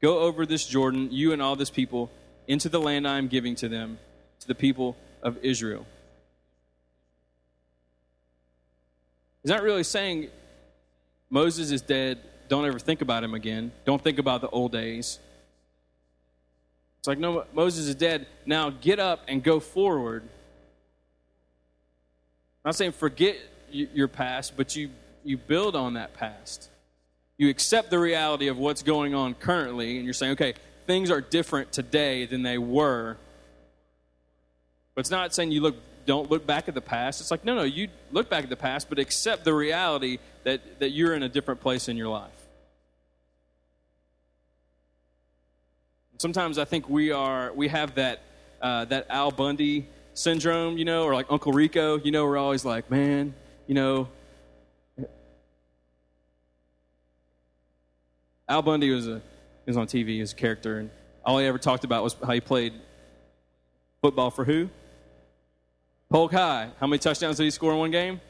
go 0.00 0.20
over 0.20 0.46
this 0.46 0.66
Jordan, 0.66 1.08
you 1.10 1.32
and 1.32 1.42
all 1.42 1.56
this 1.56 1.70
people, 1.70 2.10
into 2.46 2.68
the 2.68 2.80
land 2.80 3.06
I 3.06 3.18
am 3.18 3.28
giving 3.28 3.54
to 3.56 3.68
them, 3.68 3.98
to 4.40 4.48
the 4.48 4.54
people 4.54 4.96
of 5.22 5.36
Israel. 5.42 5.84
He's 9.42 9.50
not 9.50 9.62
really 9.62 9.84
saying 9.84 10.30
Moses 11.30 11.70
is 11.70 11.82
dead, 11.82 12.18
don't 12.48 12.64
ever 12.64 12.78
think 12.78 13.02
about 13.02 13.22
him 13.22 13.34
again. 13.34 13.72
Don't 13.84 14.02
think 14.02 14.18
about 14.18 14.40
the 14.40 14.48
old 14.48 14.72
days. 14.72 15.18
It's 16.98 17.06
like, 17.06 17.18
no, 17.18 17.44
Moses 17.52 17.86
is 17.86 17.94
dead. 17.94 18.26
Now 18.46 18.70
get 18.70 18.98
up 18.98 19.20
and 19.28 19.42
go 19.42 19.60
forward. 19.60 20.22
I'm 22.64 22.70
not 22.70 22.74
saying 22.74 22.92
forget 22.92 23.36
your 23.70 24.08
past, 24.08 24.56
but 24.56 24.74
you, 24.74 24.90
you 25.24 25.36
build 25.36 25.76
on 25.76 25.94
that 25.94 26.14
past. 26.14 26.70
You 27.38 27.48
accept 27.48 27.90
the 27.90 27.98
reality 27.98 28.48
of 28.48 28.58
what's 28.58 28.82
going 28.82 29.14
on 29.14 29.34
currently, 29.34 29.96
and 29.96 30.04
you're 30.04 30.12
saying, 30.12 30.32
okay, 30.32 30.54
things 30.86 31.10
are 31.10 31.20
different 31.20 31.72
today 31.72 32.26
than 32.26 32.42
they 32.42 32.58
were. 32.58 33.16
But 34.94 35.00
it's 35.00 35.10
not 35.10 35.32
saying 35.32 35.52
you 35.52 35.60
look 35.60 35.76
don't 36.04 36.30
look 36.30 36.46
back 36.46 36.68
at 36.68 36.74
the 36.74 36.80
past. 36.80 37.20
It's 37.20 37.30
like, 37.30 37.44
no, 37.44 37.54
no, 37.54 37.64
you 37.64 37.88
look 38.10 38.30
back 38.30 38.42
at 38.42 38.48
the 38.48 38.56
past, 38.56 38.88
but 38.88 38.98
accept 38.98 39.44
the 39.44 39.52
reality 39.52 40.18
that, 40.44 40.80
that 40.80 40.90
you're 40.90 41.14
in 41.14 41.22
a 41.22 41.28
different 41.28 41.60
place 41.60 41.86
in 41.86 41.98
your 41.98 42.08
life. 42.08 42.30
Sometimes 46.16 46.56
I 46.56 46.64
think 46.64 46.88
we 46.88 47.12
are 47.12 47.52
we 47.52 47.68
have 47.68 47.94
that 47.96 48.22
uh, 48.60 48.86
that 48.86 49.06
Al 49.10 49.30
Bundy 49.30 49.86
syndrome, 50.14 50.78
you 50.78 50.84
know, 50.84 51.04
or 51.04 51.14
like 51.14 51.26
Uncle 51.30 51.52
Rico, 51.52 51.98
you 51.98 52.10
know, 52.10 52.24
we're 52.24 52.38
always 52.38 52.64
like, 52.64 52.90
man, 52.90 53.34
you 53.68 53.74
know, 53.74 54.08
Al 58.48 58.62
Bundy 58.62 58.90
was 58.90 59.06
a 59.06 59.20
was 59.66 59.76
on 59.76 59.86
TV 59.86 60.22
as 60.22 60.32
a 60.32 60.34
character, 60.34 60.78
and 60.78 60.90
all 61.24 61.38
he 61.38 61.46
ever 61.46 61.58
talked 61.58 61.84
about 61.84 62.02
was 62.02 62.16
how 62.24 62.32
he 62.32 62.40
played 62.40 62.72
football 64.00 64.30
for 64.30 64.44
who? 64.44 64.70
Polk 66.08 66.32
High. 66.32 66.70
How 66.80 66.86
many 66.86 66.98
touchdowns 66.98 67.36
did 67.36 67.44
he 67.44 67.50
score 67.50 67.72
in 67.72 67.78
one 67.78 67.90
game? 67.90 68.20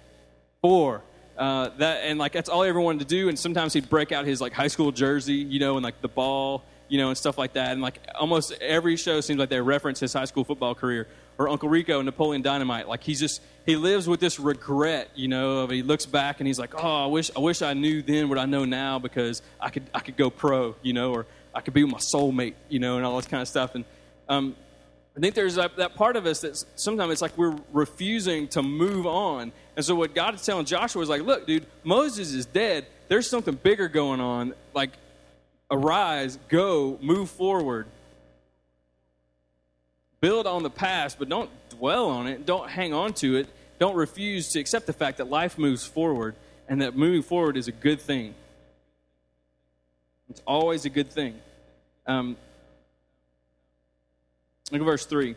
Four. 0.61 1.03
Uh, 1.37 1.69
that 1.79 1.99
and 1.99 2.19
like 2.19 2.33
that's 2.33 2.49
all 2.49 2.65
he 2.65 2.69
ever 2.69 2.81
wanted 2.81 2.99
to 2.99 3.05
do. 3.05 3.29
And 3.29 3.39
sometimes 3.39 3.73
he'd 3.73 3.89
break 3.89 4.11
out 4.11 4.25
his 4.25 4.41
like 4.41 4.53
high 4.53 4.67
school 4.67 4.91
jersey, 4.91 5.35
you 5.35 5.61
know, 5.61 5.77
and 5.77 5.85
like 5.85 6.01
the 6.01 6.09
ball, 6.09 6.65
you 6.89 6.99
know, 6.99 7.09
and 7.09 7.17
stuff 7.17 7.39
like 7.39 7.53
that. 7.53 7.71
And 7.71 7.81
like 7.81 8.01
almost 8.19 8.53
every 8.61 8.97
show 8.97 9.21
seems 9.21 9.39
like 9.39 9.49
they 9.49 9.61
reference 9.61 10.01
his 10.01 10.13
high 10.13 10.25
school 10.25 10.43
football 10.43 10.75
career 10.75 11.07
or 11.39 11.49
Uncle 11.49 11.69
Rico 11.69 11.99
and 12.01 12.07
Napoleon 12.07 12.43
Dynamite. 12.43 12.89
Like 12.89 13.05
he's 13.05 13.21
just 13.21 13.41
he 13.65 13.77
lives 13.77 14.09
with 14.09 14.21
this 14.21 14.41
regret, 14.41 15.11
you 15.15 15.29
know, 15.29 15.59
of 15.59 15.71
he 15.71 15.83
looks 15.83 16.05
back 16.05 16.41
and 16.41 16.47
he's 16.47 16.59
like, 16.59 16.75
oh, 16.75 17.05
I 17.05 17.07
wish 17.07 17.31
I 17.35 17.39
wish 17.39 17.63
I 17.63 17.75
knew 17.75 18.03
then 18.03 18.29
what 18.29 18.39
I 18.39 18.45
know 18.45 18.65
now 18.65 18.99
because 18.99 19.41
I 19.61 19.71
could 19.71 19.89
I 19.95 20.01
could 20.01 20.17
go 20.17 20.31
pro, 20.31 20.75
you 20.83 20.93
know, 20.93 21.13
or 21.13 21.27
I 21.55 21.61
could 21.61 21.75
be 21.75 21.85
with 21.85 21.93
my 21.93 21.99
soulmate, 21.99 22.55
you 22.69 22.81
know, 22.81 22.97
and 22.97 23.07
all 23.07 23.17
this 23.17 23.27
kind 23.27 23.41
of 23.41 23.49
stuff. 23.49 23.75
And 23.75 23.85
um, 24.29 24.57
I 25.17 25.21
think 25.21 25.35
there's 25.35 25.55
that, 25.57 25.77
that 25.77 25.95
part 25.95 26.17
of 26.17 26.27
us 26.27 26.41
that 26.41 26.63
sometimes 26.77 27.13
it's 27.13 27.23
like 27.23 27.37
we're 27.39 27.57
refusing 27.73 28.49
to 28.49 28.63
move 28.63 29.07
on. 29.07 29.53
And 29.75 29.85
so 29.85 29.95
what 29.95 30.15
God 30.15 30.35
is 30.35 30.45
telling 30.45 30.67
Joshua 30.67 31.03
is 31.03 31.09
like, 31.09 31.23
look, 31.23 31.47
dude, 31.47 31.67
Moses 31.85 32.33
is 32.33 32.47
dead. 32.47 32.87
There's 33.09 33.29
something 33.29 33.55
bigger 33.55 33.89
going 33.89 34.21
on. 34.21 34.55
Like, 34.75 34.91
arise, 35.71 36.39
go, 36.49 36.99
move 37.01 37.31
forward 37.31 37.87
build 40.21 40.47
on 40.47 40.63
the 40.63 40.71
past, 40.71 41.19
but 41.19 41.29
don't 41.29 41.51
dwell 41.71 42.09
on 42.09 42.27
it. 42.27 42.47
Don't 42.47 42.69
hang 42.69 42.93
on 42.93 43.13
to 43.15 43.37
it. 43.37 43.49
Don't 43.79 43.97
refuse 43.97 44.49
to 44.51 44.61
accept 44.61 44.87
the 44.87 44.93
fact 44.93 45.19
that 45.19 45.31
life 45.31 45.59
moves 45.59 45.87
forward 45.87 46.35
and 46.69 46.83
that 46.83 46.97
moving 46.97 47.23
forward 47.23 47.57
is 47.57 47.69
a 47.69 47.73
good 47.73 48.01
thing. 48.01 48.35
It's 50.29 50.43
always 50.47 50.85
a 50.85 50.91
good 50.91 51.11
thing. 51.11 51.41
Um, 52.07 52.37
look 54.71 54.81
at 54.81 54.85
verse 54.85 55.07
3. 55.07 55.35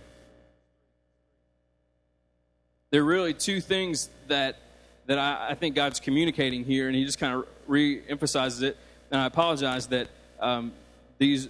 There 2.90 3.02
are 3.02 3.06
really 3.06 3.34
two 3.34 3.62
things 3.62 4.10
that, 4.28 4.58
that 5.06 5.18
I, 5.18 5.52
I 5.52 5.56
think 5.56 5.76
God's 5.76 6.02
communicating 6.02 6.66
here, 6.66 6.88
and 6.88 6.96
he 6.96 7.06
just 7.06 7.20
kind 7.20 7.34
of 7.34 7.48
re 7.68 8.02
emphasizes 8.10 8.62
it. 8.64 8.78
And 9.12 9.22
I 9.22 9.28
apologize 9.28 9.88
that 9.88 10.10
um, 10.42 10.74
these 11.18 11.48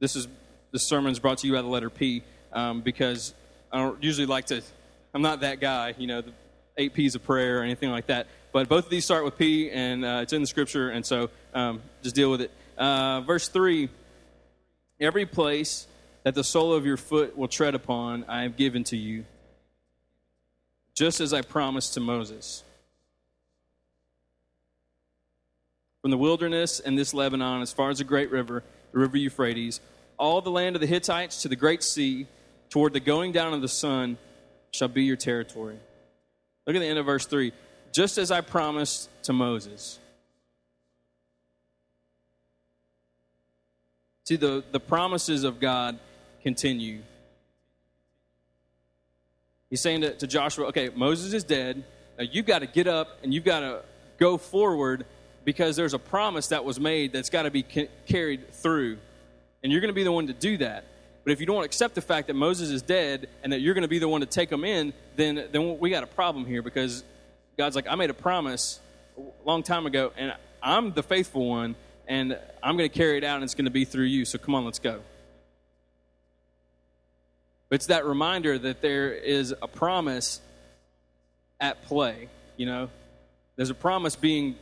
this 0.00 0.16
is 0.16 0.26
this 0.72 0.84
sermon 0.84 1.12
is 1.12 1.18
brought 1.18 1.38
to 1.38 1.46
you 1.46 1.54
by 1.54 1.62
the 1.62 1.68
letter 1.68 1.90
P 1.90 2.22
um, 2.52 2.80
because 2.80 3.34
I 3.72 3.78
don't 3.78 4.02
usually 4.02 4.26
like 4.26 4.46
to, 4.46 4.62
I'm 5.14 5.22
not 5.22 5.40
that 5.40 5.60
guy, 5.60 5.94
you 5.98 6.06
know, 6.06 6.20
the 6.20 6.32
eight 6.76 6.94
P's 6.94 7.14
of 7.14 7.24
prayer 7.24 7.60
or 7.60 7.62
anything 7.62 7.90
like 7.90 8.06
that. 8.06 8.26
But 8.52 8.68
both 8.68 8.84
of 8.84 8.90
these 8.90 9.04
start 9.04 9.24
with 9.24 9.38
P, 9.38 9.70
and 9.70 10.04
uh, 10.04 10.20
it's 10.22 10.32
in 10.32 10.40
the 10.40 10.46
scripture, 10.46 10.90
and 10.90 11.06
so 11.06 11.30
um, 11.54 11.82
just 12.02 12.16
deal 12.16 12.30
with 12.30 12.40
it. 12.40 12.50
Uh, 12.76 13.20
verse 13.20 13.48
3 13.48 13.88
Every 15.00 15.24
place 15.24 15.86
that 16.24 16.34
the 16.34 16.44
sole 16.44 16.74
of 16.74 16.84
your 16.84 16.96
foot 16.96 17.36
will 17.36 17.48
tread 17.48 17.74
upon, 17.74 18.24
I 18.28 18.42
have 18.42 18.56
given 18.56 18.84
to 18.84 18.96
you, 18.96 19.24
just 20.94 21.20
as 21.20 21.32
I 21.32 21.42
promised 21.42 21.94
to 21.94 22.00
Moses. 22.00 22.64
From 26.02 26.10
the 26.10 26.18
wilderness 26.18 26.80
and 26.80 26.98
this 26.98 27.14
Lebanon, 27.14 27.62
as 27.62 27.72
far 27.72 27.90
as 27.90 27.98
the 27.98 28.04
great 28.04 28.30
river, 28.30 28.62
the 28.92 28.98
river 28.98 29.16
Euphrates, 29.16 29.80
all 30.20 30.42
the 30.42 30.50
land 30.50 30.76
of 30.76 30.80
the 30.80 30.86
Hittites 30.86 31.42
to 31.42 31.48
the 31.48 31.56
great 31.56 31.82
sea, 31.82 32.26
toward 32.68 32.92
the 32.92 33.00
going 33.00 33.32
down 33.32 33.54
of 33.54 33.62
the 33.62 33.68
sun, 33.68 34.18
shall 34.70 34.88
be 34.88 35.02
your 35.04 35.16
territory. 35.16 35.78
Look 36.66 36.76
at 36.76 36.78
the 36.78 36.86
end 36.86 36.98
of 36.98 37.06
verse 37.06 37.26
3. 37.26 37.52
Just 37.90 38.18
as 38.18 38.30
I 38.30 38.42
promised 38.42 39.08
to 39.24 39.32
Moses. 39.32 39.98
See, 44.24 44.36
the, 44.36 44.62
the 44.70 44.78
promises 44.78 45.42
of 45.42 45.58
God 45.58 45.98
continue. 46.42 47.00
He's 49.70 49.80
saying 49.80 50.02
to, 50.02 50.14
to 50.14 50.26
Joshua, 50.26 50.66
okay, 50.66 50.90
Moses 50.94 51.32
is 51.32 51.42
dead. 51.42 51.82
Now 52.18 52.24
you've 52.30 52.46
got 52.46 52.60
to 52.60 52.66
get 52.66 52.86
up 52.86 53.18
and 53.22 53.32
you've 53.34 53.44
got 53.44 53.60
to 53.60 53.82
go 54.18 54.36
forward 54.36 55.06
because 55.44 55.74
there's 55.74 55.94
a 55.94 55.98
promise 55.98 56.48
that 56.48 56.64
was 56.64 56.78
made 56.78 57.12
that's 57.12 57.30
got 57.30 57.42
to 57.42 57.50
be 57.50 57.62
ca- 57.62 57.88
carried 58.06 58.52
through. 58.52 58.98
And 59.62 59.70
you're 59.70 59.80
going 59.80 59.90
to 59.90 59.94
be 59.94 60.04
the 60.04 60.12
one 60.12 60.26
to 60.28 60.32
do 60.32 60.56
that. 60.58 60.84
But 61.24 61.32
if 61.32 61.40
you 61.40 61.46
don't 61.46 61.64
accept 61.64 61.94
the 61.94 62.00
fact 62.00 62.28
that 62.28 62.34
Moses 62.34 62.70
is 62.70 62.82
dead 62.82 63.28
and 63.42 63.52
that 63.52 63.60
you're 63.60 63.74
going 63.74 63.82
to 63.82 63.88
be 63.88 63.98
the 63.98 64.08
one 64.08 64.22
to 64.22 64.26
take 64.26 64.48
them 64.48 64.64
in, 64.64 64.92
then, 65.16 65.48
then 65.52 65.78
we 65.78 65.90
got 65.90 66.02
a 66.02 66.06
problem 66.06 66.46
here 66.46 66.62
because 66.62 67.04
God's 67.58 67.76
like, 67.76 67.86
I 67.86 67.94
made 67.94 68.10
a 68.10 68.14
promise 68.14 68.80
a 69.18 69.46
long 69.46 69.62
time 69.62 69.84
ago, 69.84 70.12
and 70.16 70.34
I'm 70.62 70.92
the 70.92 71.02
faithful 71.02 71.46
one, 71.46 71.76
and 72.08 72.38
I'm 72.62 72.76
going 72.76 72.88
to 72.88 72.96
carry 72.96 73.18
it 73.18 73.24
out, 73.24 73.36
and 73.36 73.44
it's 73.44 73.54
going 73.54 73.66
to 73.66 73.70
be 73.70 73.84
through 73.84 74.06
you. 74.06 74.24
So 74.24 74.38
come 74.38 74.54
on, 74.54 74.64
let's 74.64 74.78
go. 74.78 75.00
It's 77.70 77.86
that 77.86 78.04
reminder 78.04 78.58
that 78.58 78.80
there 78.80 79.12
is 79.12 79.54
a 79.62 79.68
promise 79.68 80.40
at 81.60 81.84
play. 81.84 82.28
You 82.56 82.66
know, 82.66 82.90
there's 83.56 83.70
a 83.70 83.74
promise 83.74 84.16
being 84.16 84.56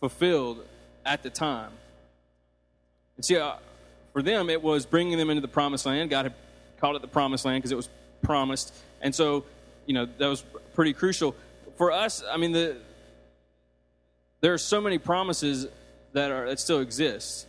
fulfilled 0.00 0.66
at 1.06 1.22
the 1.22 1.30
time. 1.30 1.70
And 3.16 3.24
see, 3.24 3.36
uh, 3.36 3.54
for 4.12 4.22
them, 4.22 4.50
it 4.50 4.62
was 4.62 4.86
bringing 4.86 5.18
them 5.18 5.30
into 5.30 5.40
the 5.40 5.48
promised 5.48 5.86
land. 5.86 6.10
God 6.10 6.26
had 6.26 6.34
called 6.80 6.96
it 6.96 7.02
the 7.02 7.08
promised 7.08 7.44
land 7.44 7.62
because 7.62 7.72
it 7.72 7.76
was 7.76 7.88
promised. 8.22 8.74
And 9.00 9.14
so, 9.14 9.44
you 9.86 9.94
know, 9.94 10.06
that 10.06 10.26
was 10.26 10.44
pretty 10.74 10.92
crucial. 10.92 11.34
For 11.76 11.92
us, 11.92 12.22
I 12.30 12.36
mean, 12.36 12.52
the, 12.52 12.76
there 14.40 14.52
are 14.52 14.58
so 14.58 14.80
many 14.80 14.98
promises 14.98 15.66
that, 16.12 16.30
are, 16.30 16.48
that 16.48 16.60
still 16.60 16.80
exist. 16.80 17.46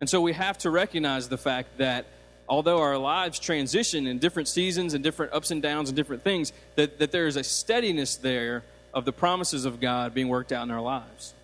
And 0.00 0.08
so 0.08 0.20
we 0.20 0.32
have 0.32 0.58
to 0.58 0.70
recognize 0.70 1.28
the 1.28 1.38
fact 1.38 1.78
that 1.78 2.06
although 2.48 2.78
our 2.78 2.96
lives 2.96 3.38
transition 3.38 4.06
in 4.06 4.18
different 4.18 4.48
seasons 4.48 4.94
and 4.94 5.02
different 5.02 5.32
ups 5.32 5.50
and 5.50 5.60
downs 5.60 5.88
and 5.88 5.96
different 5.96 6.22
things, 6.22 6.52
that, 6.76 6.98
that 7.00 7.12
there 7.12 7.26
is 7.26 7.36
a 7.36 7.44
steadiness 7.44 8.16
there 8.16 8.64
of 8.94 9.04
the 9.04 9.12
promises 9.12 9.64
of 9.64 9.80
God 9.80 10.14
being 10.14 10.28
worked 10.28 10.52
out 10.52 10.62
in 10.62 10.70
our 10.70 10.80
lives. 10.80 11.34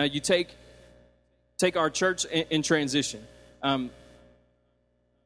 Now, 0.00 0.04
you 0.04 0.20
take 0.20 0.48
take 1.58 1.76
our 1.76 1.90
church 1.90 2.24
in, 2.24 2.46
in 2.48 2.62
transition. 2.62 3.22
Um, 3.62 3.90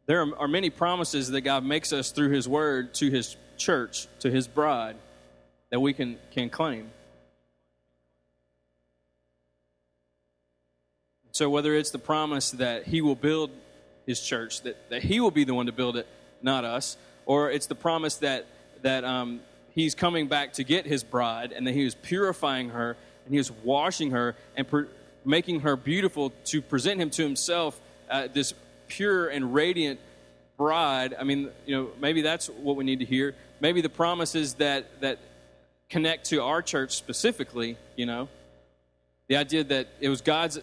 there 0.06 0.20
are, 0.20 0.36
are 0.36 0.48
many 0.48 0.68
promises 0.68 1.30
that 1.30 1.42
God 1.42 1.64
makes 1.64 1.92
us 1.92 2.10
through 2.10 2.30
His 2.30 2.48
Word 2.48 2.92
to 2.94 3.08
His 3.08 3.36
church, 3.56 4.08
to 4.18 4.32
His 4.32 4.48
bride, 4.48 4.96
that 5.70 5.78
we 5.78 5.92
can, 5.92 6.18
can 6.32 6.50
claim. 6.50 6.90
So, 11.30 11.48
whether 11.48 11.72
it's 11.72 11.92
the 11.92 12.00
promise 12.00 12.50
that 12.50 12.82
He 12.82 13.00
will 13.00 13.14
build 13.14 13.52
His 14.06 14.20
church, 14.20 14.62
that, 14.62 14.90
that 14.90 15.04
He 15.04 15.20
will 15.20 15.30
be 15.30 15.44
the 15.44 15.54
one 15.54 15.66
to 15.66 15.72
build 15.72 15.96
it, 15.96 16.08
not 16.42 16.64
us, 16.64 16.96
or 17.26 17.48
it's 17.48 17.66
the 17.66 17.76
promise 17.76 18.16
that, 18.16 18.46
that 18.82 19.04
um, 19.04 19.38
He's 19.70 19.94
coming 19.94 20.26
back 20.26 20.54
to 20.54 20.64
get 20.64 20.84
His 20.84 21.04
bride 21.04 21.52
and 21.52 21.64
that 21.64 21.74
He 21.74 21.86
is 21.86 21.94
purifying 21.94 22.70
her 22.70 22.96
and 23.24 23.34
He 23.34 23.38
is 23.38 23.50
washing 23.50 24.10
her 24.10 24.36
and 24.56 24.66
making 25.24 25.60
her 25.60 25.76
beautiful 25.76 26.30
to 26.46 26.62
present 26.62 27.00
Him 27.00 27.10
to 27.10 27.22
Himself, 27.22 27.80
uh, 28.10 28.28
this 28.32 28.54
pure 28.88 29.28
and 29.28 29.54
radiant 29.54 30.00
bride, 30.56 31.14
I 31.18 31.24
mean, 31.24 31.50
you 31.66 31.76
know, 31.76 31.90
maybe 32.00 32.22
that's 32.22 32.48
what 32.48 32.76
we 32.76 32.84
need 32.84 33.00
to 33.00 33.04
hear. 33.04 33.34
Maybe 33.60 33.80
the 33.80 33.88
promises 33.88 34.54
that 34.54 35.00
that 35.00 35.18
connect 35.88 36.26
to 36.26 36.42
our 36.42 36.62
church 36.62 36.92
specifically, 36.92 37.76
you 37.96 38.06
know, 38.06 38.28
the 39.28 39.36
idea 39.36 39.64
that 39.64 39.88
it 40.00 40.08
was 40.08 40.20
God's 40.20 40.58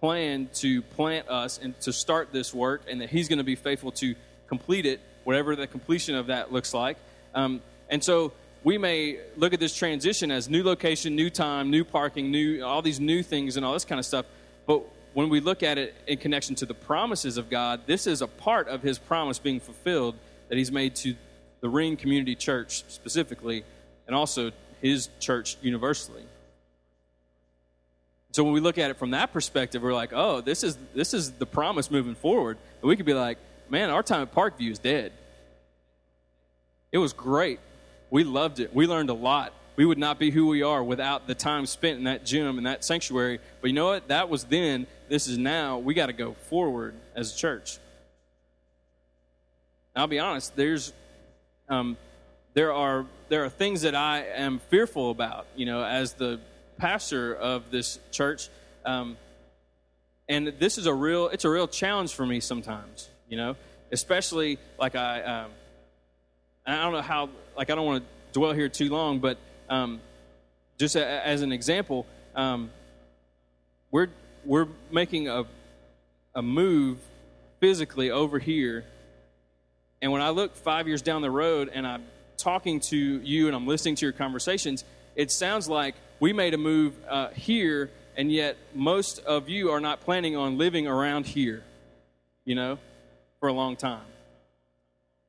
plan 0.00 0.48
to 0.54 0.82
plant 0.82 1.28
us 1.28 1.58
and 1.62 1.78
to 1.80 1.92
start 1.92 2.32
this 2.32 2.54
work, 2.54 2.82
and 2.88 3.00
that 3.00 3.10
He's 3.10 3.28
going 3.28 3.38
to 3.38 3.44
be 3.44 3.56
faithful 3.56 3.92
to 3.92 4.14
complete 4.48 4.86
it, 4.86 5.00
whatever 5.24 5.56
the 5.56 5.66
completion 5.66 6.14
of 6.14 6.28
that 6.28 6.52
looks 6.52 6.72
like. 6.72 6.96
Um, 7.34 7.60
and 7.90 8.02
so 8.02 8.32
we 8.64 8.78
may 8.78 9.18
look 9.36 9.52
at 9.52 9.60
this 9.60 9.76
transition 9.76 10.30
as 10.30 10.48
new 10.48 10.62
location, 10.62 11.14
new 11.14 11.30
time, 11.30 11.70
new 11.70 11.84
parking, 11.84 12.30
new 12.30 12.62
all 12.64 12.82
these 12.82 13.00
new 13.00 13.22
things 13.22 13.56
and 13.56 13.64
all 13.64 13.72
this 13.72 13.84
kind 13.84 13.98
of 13.98 14.04
stuff. 14.04 14.26
But 14.66 14.82
when 15.14 15.28
we 15.28 15.40
look 15.40 15.62
at 15.62 15.78
it 15.78 15.94
in 16.06 16.18
connection 16.18 16.54
to 16.56 16.66
the 16.66 16.74
promises 16.74 17.36
of 17.36 17.48
God, 17.48 17.82
this 17.86 18.06
is 18.06 18.22
a 18.22 18.26
part 18.26 18.68
of 18.68 18.82
His 18.82 18.98
promise 18.98 19.38
being 19.38 19.60
fulfilled 19.60 20.16
that 20.48 20.58
He's 20.58 20.72
made 20.72 20.96
to 20.96 21.14
the 21.60 21.68
Ring 21.68 21.96
Community 21.96 22.34
Church 22.34 22.84
specifically, 22.88 23.64
and 24.06 24.14
also 24.14 24.52
His 24.80 25.08
church 25.20 25.56
universally. 25.60 26.22
So 28.32 28.44
when 28.44 28.52
we 28.52 28.60
look 28.60 28.78
at 28.78 28.90
it 28.90 28.98
from 28.98 29.12
that 29.12 29.32
perspective, 29.32 29.82
we're 29.82 29.94
like, 29.94 30.12
oh, 30.12 30.40
this 30.40 30.62
is 30.62 30.76
this 30.94 31.14
is 31.14 31.32
the 31.32 31.46
promise 31.46 31.90
moving 31.90 32.14
forward. 32.14 32.58
And 32.80 32.88
we 32.88 32.96
could 32.96 33.06
be 33.06 33.14
like, 33.14 33.38
man, 33.70 33.90
our 33.90 34.02
time 34.02 34.22
at 34.22 34.34
Parkview 34.34 34.70
is 34.70 34.78
dead. 34.78 35.12
It 36.92 36.98
was 36.98 37.12
great. 37.12 37.60
We 38.10 38.24
loved 38.24 38.60
it. 38.60 38.74
We 38.74 38.86
learned 38.86 39.10
a 39.10 39.14
lot 39.14 39.52
we 39.78 39.86
would 39.86 39.96
not 39.96 40.18
be 40.18 40.32
who 40.32 40.48
we 40.48 40.64
are 40.64 40.82
without 40.82 41.28
the 41.28 41.36
time 41.36 41.64
spent 41.64 41.98
in 41.98 42.04
that 42.04 42.26
gym 42.26 42.58
and 42.58 42.66
that 42.66 42.84
sanctuary. 42.84 43.38
But 43.60 43.68
you 43.68 43.74
know 43.74 43.86
what? 43.86 44.08
That 44.08 44.28
was 44.28 44.42
then. 44.42 44.88
This 45.08 45.28
is 45.28 45.38
now. 45.38 45.78
We 45.78 45.94
got 45.94 46.06
to 46.06 46.12
go 46.12 46.32
forward 46.50 46.96
as 47.14 47.32
a 47.32 47.38
church. 47.38 47.78
I'll 49.94 50.08
be 50.08 50.18
honest. 50.18 50.56
There's, 50.56 50.92
um, 51.68 51.96
there 52.54 52.72
are 52.72 53.06
there 53.28 53.44
are 53.44 53.48
things 53.48 53.82
that 53.82 53.94
I 53.94 54.24
am 54.24 54.58
fearful 54.68 55.12
about. 55.12 55.46
You 55.54 55.66
know, 55.66 55.84
as 55.84 56.14
the 56.14 56.40
pastor 56.78 57.32
of 57.36 57.70
this 57.70 58.00
church, 58.10 58.48
um, 58.84 59.16
and 60.28 60.48
this 60.58 60.76
is 60.76 60.86
a 60.86 60.94
real 60.94 61.28
it's 61.28 61.44
a 61.44 61.50
real 61.50 61.68
challenge 61.68 62.14
for 62.14 62.26
me 62.26 62.40
sometimes. 62.40 63.08
You 63.28 63.36
know, 63.36 63.56
especially 63.92 64.58
like 64.76 64.96
I. 64.96 65.22
Um, 65.22 65.50
I 66.74 66.82
don't 66.82 66.92
know 66.92 67.02
how. 67.02 67.30
Like 67.56 67.70
I 67.70 67.74
don't 67.74 67.86
want 67.86 68.04
to 68.04 68.38
dwell 68.38 68.52
here 68.52 68.68
too 68.68 68.88
long, 68.88 69.20
but 69.20 69.38
um, 69.68 70.00
just 70.78 70.96
a, 70.96 71.26
as 71.26 71.42
an 71.42 71.52
example, 71.52 72.06
um, 72.34 72.70
we're 73.90 74.08
we're 74.44 74.68
making 74.90 75.28
a 75.28 75.44
a 76.34 76.42
move 76.42 76.98
physically 77.60 78.10
over 78.10 78.38
here, 78.38 78.84
and 80.02 80.12
when 80.12 80.22
I 80.22 80.30
look 80.30 80.56
five 80.56 80.86
years 80.86 81.02
down 81.02 81.22
the 81.22 81.30
road 81.30 81.70
and 81.72 81.86
I'm 81.86 82.04
talking 82.36 82.80
to 82.80 82.96
you 82.96 83.46
and 83.46 83.56
I'm 83.56 83.66
listening 83.66 83.96
to 83.96 84.06
your 84.06 84.12
conversations, 84.12 84.84
it 85.16 85.30
sounds 85.30 85.68
like 85.68 85.94
we 86.20 86.32
made 86.32 86.54
a 86.54 86.58
move 86.58 86.94
uh, 87.08 87.30
here, 87.30 87.90
and 88.16 88.30
yet 88.30 88.56
most 88.74 89.20
of 89.20 89.48
you 89.48 89.70
are 89.70 89.80
not 89.80 90.00
planning 90.02 90.36
on 90.36 90.58
living 90.58 90.86
around 90.86 91.26
here, 91.26 91.64
you 92.44 92.54
know, 92.54 92.78
for 93.40 93.48
a 93.48 93.52
long 93.52 93.74
time. 93.74 94.04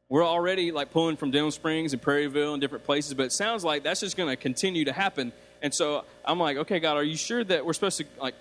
We're 0.10 0.26
already 0.26 0.72
like 0.72 0.92
pulling 0.92 1.18
from 1.18 1.30
Denham 1.30 1.52
Springs 1.52 1.94
and 1.94 2.02
Prairieville 2.02 2.54
and 2.54 2.62
different 2.62 2.84
places, 2.84 3.14
but 3.14 3.28
it 3.28 3.32
sounds 3.32 3.64
like 3.64 3.84
that's 3.84 4.00
just 4.00 4.18
going 4.18 4.30
to 4.30 4.36
continue 4.36 4.86
to 4.86 4.94
happen. 4.94 5.32
And 5.62 5.72
so 5.72 6.04
I'm 6.26 6.40
like, 6.40 6.58
okay, 6.58 6.80
God, 6.80 6.98
are 6.98 7.04
you 7.04 7.16
sure 7.16 7.44
that 7.44 7.64
we're 7.64 7.74
supposed 7.74 8.00
to 8.00 8.06
like 8.20 8.34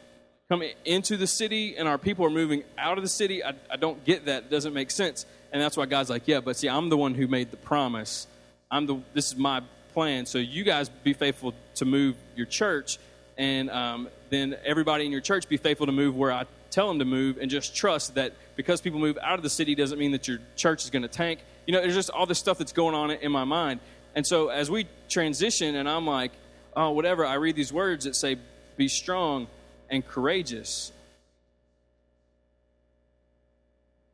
come 0.48 0.62
into 0.86 1.18
the 1.18 1.26
city 1.26 1.76
and 1.76 1.86
our 1.86 1.98
people 1.98 2.24
are 2.24 2.30
moving 2.30 2.64
out 2.78 2.96
of 2.96 3.04
the 3.04 3.10
city? 3.10 3.44
I, 3.44 3.52
I 3.70 3.76
don't 3.76 4.02
get 4.04 4.24
that. 4.24 4.44
It 4.44 4.50
doesn't 4.50 4.72
make 4.72 4.90
sense. 4.90 5.26
And 5.52 5.60
that's 5.60 5.76
why 5.76 5.84
God's 5.84 6.08
like, 6.08 6.22
yeah, 6.26 6.40
but 6.40 6.56
see, 6.56 6.70
I'm 6.70 6.88
the 6.88 6.96
one 6.96 7.14
who 7.14 7.26
made 7.26 7.50
the 7.50 7.56
promise. 7.58 8.26
I'm 8.70 8.86
the. 8.86 9.00
This 9.14 9.28
is 9.28 9.36
my 9.36 9.62
plan. 9.92 10.26
So 10.26 10.38
you 10.38 10.64
guys 10.64 10.88
be 10.88 11.12
faithful 11.12 11.54
to 11.76 11.84
move 11.84 12.16
your 12.36 12.46
church, 12.46 12.98
and 13.38 13.70
um, 13.70 14.08
then 14.30 14.56
everybody 14.64 15.06
in 15.06 15.12
your 15.12 15.22
church 15.22 15.48
be 15.48 15.56
faithful 15.56 15.86
to 15.86 15.92
move 15.92 16.16
where 16.16 16.32
I 16.32 16.44
tell 16.70 16.88
them 16.88 16.98
to 16.98 17.06
move, 17.06 17.38
and 17.38 17.50
just 17.50 17.74
trust 17.74 18.16
that 18.16 18.34
because 18.56 18.82
people 18.82 19.00
move 19.00 19.18
out 19.22 19.38
of 19.38 19.42
the 19.42 19.50
city 19.50 19.74
doesn't 19.74 19.98
mean 19.98 20.12
that 20.12 20.28
your 20.28 20.38
church 20.54 20.84
is 20.84 20.90
going 20.90 21.02
to 21.02 21.08
tank 21.08 21.40
you 21.68 21.72
know, 21.72 21.82
there's 21.82 21.94
just 21.94 22.08
all 22.08 22.24
this 22.24 22.38
stuff 22.38 22.56
that's 22.56 22.72
going 22.72 22.94
on 22.94 23.10
in 23.10 23.30
my 23.30 23.44
mind. 23.44 23.80
And 24.14 24.26
so 24.26 24.48
as 24.48 24.70
we 24.70 24.86
transition, 25.10 25.76
and 25.76 25.86
I'm 25.86 26.06
like, 26.06 26.32
oh, 26.74 26.92
whatever, 26.92 27.26
I 27.26 27.34
read 27.34 27.56
these 27.56 27.74
words 27.74 28.06
that 28.06 28.16
say, 28.16 28.38
be 28.78 28.88
strong 28.88 29.48
and 29.90 30.04
courageous. 30.04 30.92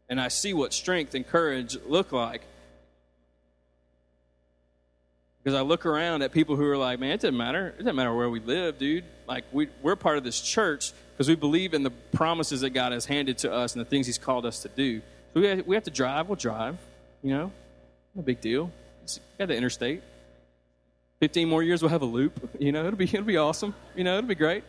And 0.08 0.20
I 0.20 0.26
see 0.28 0.52
what 0.52 0.72
strength 0.72 1.14
and 1.14 1.24
courage 1.24 1.76
look 1.86 2.10
like. 2.10 2.42
Because 5.40 5.56
I 5.56 5.62
look 5.62 5.86
around 5.86 6.22
at 6.22 6.32
people 6.32 6.56
who 6.56 6.66
are 6.68 6.76
like, 6.76 6.98
man, 6.98 7.12
it 7.12 7.20
doesn't 7.20 7.36
matter. 7.36 7.68
It 7.68 7.78
doesn't 7.78 7.94
matter 7.94 8.12
where 8.12 8.30
we 8.30 8.40
live, 8.40 8.78
dude. 8.78 9.04
Like, 9.28 9.44
we, 9.52 9.68
we're 9.80 9.94
part 9.94 10.18
of 10.18 10.24
this 10.24 10.40
church 10.40 10.90
because 11.12 11.28
we 11.28 11.36
believe 11.36 11.72
in 11.72 11.84
the 11.84 11.90
promises 11.90 12.62
that 12.62 12.70
God 12.70 12.90
has 12.90 13.06
handed 13.06 13.38
to 13.38 13.52
us 13.52 13.74
and 13.74 13.80
the 13.80 13.88
things 13.88 14.06
He's 14.06 14.18
called 14.18 14.44
us 14.44 14.62
to 14.62 14.68
do. 14.70 15.02
So 15.34 15.40
we 15.40 15.46
have, 15.46 15.66
we 15.68 15.76
have 15.76 15.84
to 15.84 15.92
drive, 15.92 16.28
we'll 16.28 16.34
drive. 16.34 16.78
You 17.24 17.30
know, 17.30 17.52
no 18.14 18.20
big 18.20 18.42
deal. 18.42 18.70
It's 19.02 19.18
got 19.38 19.48
the 19.48 19.56
interstate. 19.56 20.02
15 21.20 21.48
more 21.48 21.62
years, 21.62 21.80
we'll 21.80 21.88
have 21.88 22.02
a 22.02 22.06
loop. 22.06 22.50
You 22.60 22.70
know, 22.70 22.86
it'll 22.86 22.98
be, 22.98 23.04
it'll 23.04 23.22
be 23.22 23.38
awesome. 23.38 23.74
You 23.96 24.04
know, 24.04 24.18
it'll 24.18 24.28
be 24.28 24.34
great. 24.34 24.62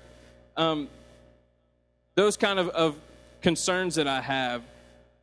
Um, 0.56 0.88
those 2.16 2.38
kind 2.38 2.58
of, 2.58 2.70
of 2.70 2.96
concerns 3.42 3.96
that 3.96 4.08
I 4.08 4.22
have, 4.22 4.64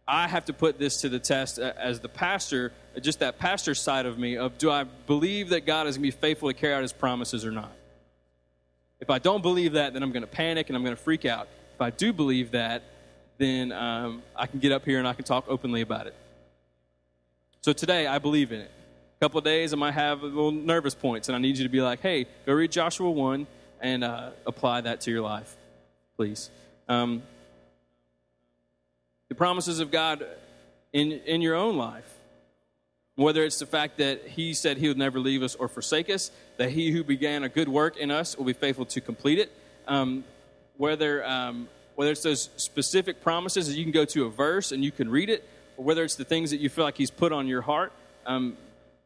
I 0.07 0.29
have 0.29 0.45
to 0.45 0.53
put 0.53 0.79
this 0.79 1.01
to 1.01 1.09
the 1.09 1.19
test 1.19 1.59
as 1.59 2.01
the 2.01 2.09
pastor, 2.09 2.71
just 3.01 3.21
that 3.21 3.39
pastor 3.39 3.75
side 3.75 4.05
of 4.05 4.19
me 4.19 4.37
of 4.37 4.59
do 4.59 4.71
I 4.71 4.85
believe 4.85 5.49
that 5.49 5.65
God 5.65 5.87
is 5.87 5.97
going 5.97 6.11
to 6.11 6.17
be 6.17 6.21
faithful 6.21 6.49
to 6.51 6.55
carry 6.55 6.75
out 6.75 6.83
his 6.83 6.93
promises 6.93 7.47
or 7.47 7.51
not? 7.51 7.73
If 9.01 9.09
I 9.09 9.19
don't 9.19 9.43
believe 9.43 9.73
that, 9.73 9.95
then 9.95 10.03
I'm 10.03 10.13
going 10.13 10.23
to 10.23 10.29
panic 10.29 10.69
and 10.69 10.77
I'm 10.77 10.85
going 10.85 10.97
to 10.97 11.03
freak 11.03 11.25
out. 11.25 11.49
If 11.75 11.81
I 11.81 11.89
do 11.89 12.13
believe 12.13 12.51
that, 12.51 12.83
then 13.39 13.73
um, 13.73 14.23
I 14.37 14.47
can 14.47 14.61
get 14.61 14.71
up 14.71 14.85
here 14.85 14.99
and 14.99 15.09
I 15.09 15.15
can 15.15 15.25
talk 15.25 15.47
openly 15.49 15.81
about 15.81 16.07
it. 16.07 16.15
So 17.65 17.73
today, 17.73 18.09
I 18.09 18.19
believe 18.19 18.51
in 18.51 18.59
it. 18.59 18.73
A 19.19 19.21
couple 19.21 19.41
days, 19.41 19.73
I 19.73 19.77
might 19.77 19.93
have 19.93 20.25
a 20.25 20.27
little 20.27 20.51
nervous 20.51 20.97
points, 20.97 21.29
and 21.29 21.37
I 21.37 21.39
need 21.39 21.59
you 21.59 21.63
to 21.63 21.71
be 21.71 21.81
like, 21.81 22.01
hey, 22.01 22.27
go 22.45 22.55
read 22.55 22.73
Joshua 22.73 23.09
1 23.09 23.47
and 23.81 24.03
uh, 24.03 24.31
apply 24.45 24.81
that 24.81 25.03
to 25.03 25.13
your 25.13 25.21
life, 25.21 25.57
please. 26.17 26.51
Um, 26.89 27.23
the 29.29 29.37
promises 29.37 29.79
of 29.79 29.93
God 29.93 30.27
in, 30.93 31.13
in 31.13 31.41
your 31.41 31.55
own 31.55 31.77
life, 31.77 32.13
whether 33.15 33.45
it's 33.45 33.61
the 33.61 33.67
fact 33.67 33.99
that 33.99 34.27
He 34.27 34.55
said 34.55 34.77
He 34.77 34.89
would 34.89 34.99
never 34.99 35.21
leave 35.21 35.45
us 35.45 35.55
or 35.55 35.69
forsake 35.69 36.11
us, 36.11 36.33
that 36.57 36.71
He 36.71 36.91
who 36.91 37.05
began 37.05 37.45
a 37.45 37.49
good 37.49 37.69
work 37.69 37.97
in 37.97 38.11
us 38.11 38.37
will 38.37 38.45
be 38.45 38.55
faithful 38.55 38.87
to 38.87 39.01
complete 39.01 39.39
it, 39.39 39.53
um, 39.87 40.25
whether, 40.79 41.25
um, 41.25 41.69
whether 41.95 42.11
it's 42.11 42.25
those 42.25 42.51
specific 42.57 43.23
promises 43.23 43.73
you 43.73 43.85
can 43.85 43.93
go 43.93 44.05
to 44.07 44.25
a 44.25 44.31
verse 44.31 44.73
and 44.73 44.83
you 44.83 44.91
can 44.91 45.09
read 45.09 45.31
it, 45.31 45.49
whether 45.83 46.05
it's 46.05 46.17
the 46.17 46.25
things 46.25 46.51
that 46.51 46.61
you 46.61 46.69
feel 46.69 46.85
like 46.85 46.97
He's 46.97 47.11
put 47.11 47.33
on 47.33 47.47
your 47.47 47.63
heart, 47.63 47.93
um, 48.27 48.57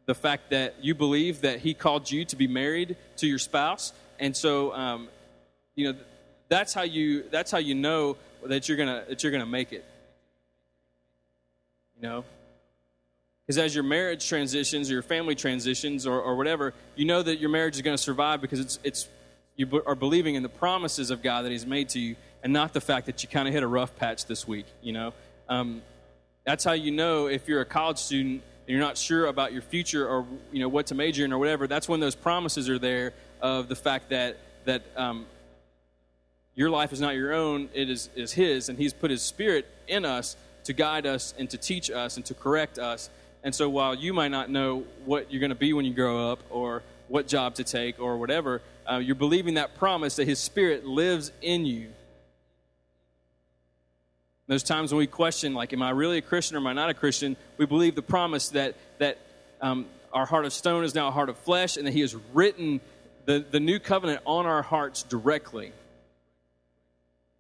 the 0.06 0.14
fact 0.14 0.50
that 0.50 0.76
you 0.82 0.94
believe 0.94 1.40
that 1.42 1.60
He 1.60 1.74
called 1.74 2.10
you 2.10 2.24
to 2.26 2.36
be 2.36 2.46
married 2.46 2.96
to 3.16 3.26
your 3.26 3.38
spouse, 3.38 3.92
and 4.18 4.36
so 4.36 4.72
um, 4.74 5.08
you 5.74 5.92
know 5.92 5.98
that's 6.48 6.72
how 6.72 6.82
you 6.82 7.24
that's 7.30 7.50
how 7.50 7.58
you 7.58 7.74
know 7.74 8.16
that 8.44 8.68
you're 8.68 8.78
gonna 8.78 9.04
that 9.08 9.22
you're 9.22 9.32
gonna 9.32 9.46
make 9.46 9.72
it. 9.72 9.84
You 11.96 12.02
know, 12.02 12.24
because 13.46 13.58
as 13.58 13.74
your 13.74 13.84
marriage 13.84 14.28
transitions, 14.28 14.90
or 14.90 14.94
your 14.94 15.02
family 15.02 15.34
transitions, 15.34 16.06
or, 16.06 16.20
or 16.20 16.36
whatever, 16.36 16.74
you 16.94 17.04
know 17.04 17.22
that 17.22 17.40
your 17.40 17.48
marriage 17.48 17.76
is 17.76 17.82
going 17.82 17.96
to 17.96 18.02
survive 18.02 18.40
because 18.40 18.60
it's 18.60 18.78
it's 18.84 19.08
you 19.56 19.82
are 19.86 19.94
believing 19.94 20.34
in 20.34 20.42
the 20.42 20.48
promises 20.50 21.10
of 21.10 21.22
God 21.22 21.44
that 21.44 21.52
He's 21.52 21.66
made 21.66 21.88
to 21.90 21.98
you, 21.98 22.16
and 22.42 22.52
not 22.52 22.74
the 22.74 22.80
fact 22.80 23.06
that 23.06 23.22
you 23.22 23.28
kind 23.28 23.48
of 23.48 23.54
hit 23.54 23.62
a 23.62 23.66
rough 23.66 23.96
patch 23.96 24.26
this 24.26 24.46
week. 24.46 24.66
You 24.82 24.92
know. 24.92 25.14
Um, 25.48 25.82
that's 26.46 26.64
how 26.64 26.72
you 26.72 26.92
know 26.92 27.26
if 27.26 27.48
you're 27.48 27.60
a 27.60 27.66
college 27.66 27.98
student 27.98 28.42
and 28.66 28.68
you're 28.68 28.80
not 28.80 28.96
sure 28.96 29.26
about 29.26 29.52
your 29.52 29.62
future 29.62 30.08
or 30.08 30.24
you 30.50 30.60
know 30.60 30.68
what 30.68 30.86
to 30.86 30.94
major 30.94 31.24
in 31.24 31.32
or 31.32 31.38
whatever. 31.38 31.66
That's 31.66 31.88
when 31.88 32.00
those 32.00 32.14
promises 32.14 32.70
are 32.70 32.78
there 32.78 33.12
of 33.42 33.68
the 33.68 33.76
fact 33.76 34.08
that 34.10 34.38
that 34.64 34.82
um, 34.96 35.26
your 36.56 36.70
life 36.70 36.92
is 36.92 37.00
not 37.00 37.14
your 37.14 37.34
own, 37.34 37.68
it 37.74 37.90
is, 37.90 38.08
is 38.16 38.32
His, 38.32 38.70
and 38.70 38.78
He's 38.78 38.94
put 38.94 39.10
His 39.10 39.22
Spirit 39.22 39.66
in 39.86 40.04
us 40.04 40.36
to 40.64 40.72
guide 40.72 41.06
us 41.06 41.34
and 41.38 41.48
to 41.50 41.58
teach 41.58 41.90
us 41.90 42.16
and 42.16 42.24
to 42.26 42.34
correct 42.34 42.78
us. 42.78 43.10
And 43.44 43.54
so 43.54 43.68
while 43.68 43.94
you 43.94 44.12
might 44.12 44.30
not 44.30 44.50
know 44.50 44.84
what 45.04 45.30
you're 45.30 45.40
going 45.40 45.50
to 45.50 45.54
be 45.54 45.74
when 45.74 45.84
you 45.84 45.94
grow 45.94 46.32
up 46.32 46.40
or 46.50 46.82
what 47.08 47.28
job 47.28 47.56
to 47.56 47.64
take 47.64 48.00
or 48.00 48.16
whatever, 48.16 48.62
uh, 48.90 48.96
you're 48.96 49.14
believing 49.14 49.54
that 49.54 49.76
promise 49.76 50.16
that 50.16 50.26
His 50.26 50.38
Spirit 50.38 50.86
lives 50.86 51.30
in 51.42 51.66
you. 51.66 51.88
Those 54.48 54.62
times 54.62 54.92
when 54.92 54.98
we 54.98 55.06
question, 55.08 55.54
like, 55.54 55.72
am 55.72 55.82
I 55.82 55.90
really 55.90 56.18
a 56.18 56.22
Christian 56.22 56.56
or 56.56 56.60
am 56.60 56.66
I 56.68 56.72
not 56.72 56.88
a 56.88 56.94
Christian? 56.94 57.36
We 57.56 57.66
believe 57.66 57.96
the 57.96 58.02
promise 58.02 58.50
that 58.50 58.76
that 58.98 59.18
um, 59.60 59.86
our 60.12 60.26
heart 60.26 60.46
of 60.46 60.52
stone 60.52 60.84
is 60.84 60.94
now 60.94 61.08
a 61.08 61.10
heart 61.10 61.28
of 61.28 61.36
flesh, 61.38 61.76
and 61.76 61.86
that 61.86 61.92
He 61.92 62.00
has 62.00 62.14
written 62.32 62.80
the, 63.24 63.44
the 63.50 63.60
new 63.60 63.78
covenant 63.78 64.22
on 64.24 64.46
our 64.46 64.62
hearts 64.62 65.02
directly. 65.02 65.72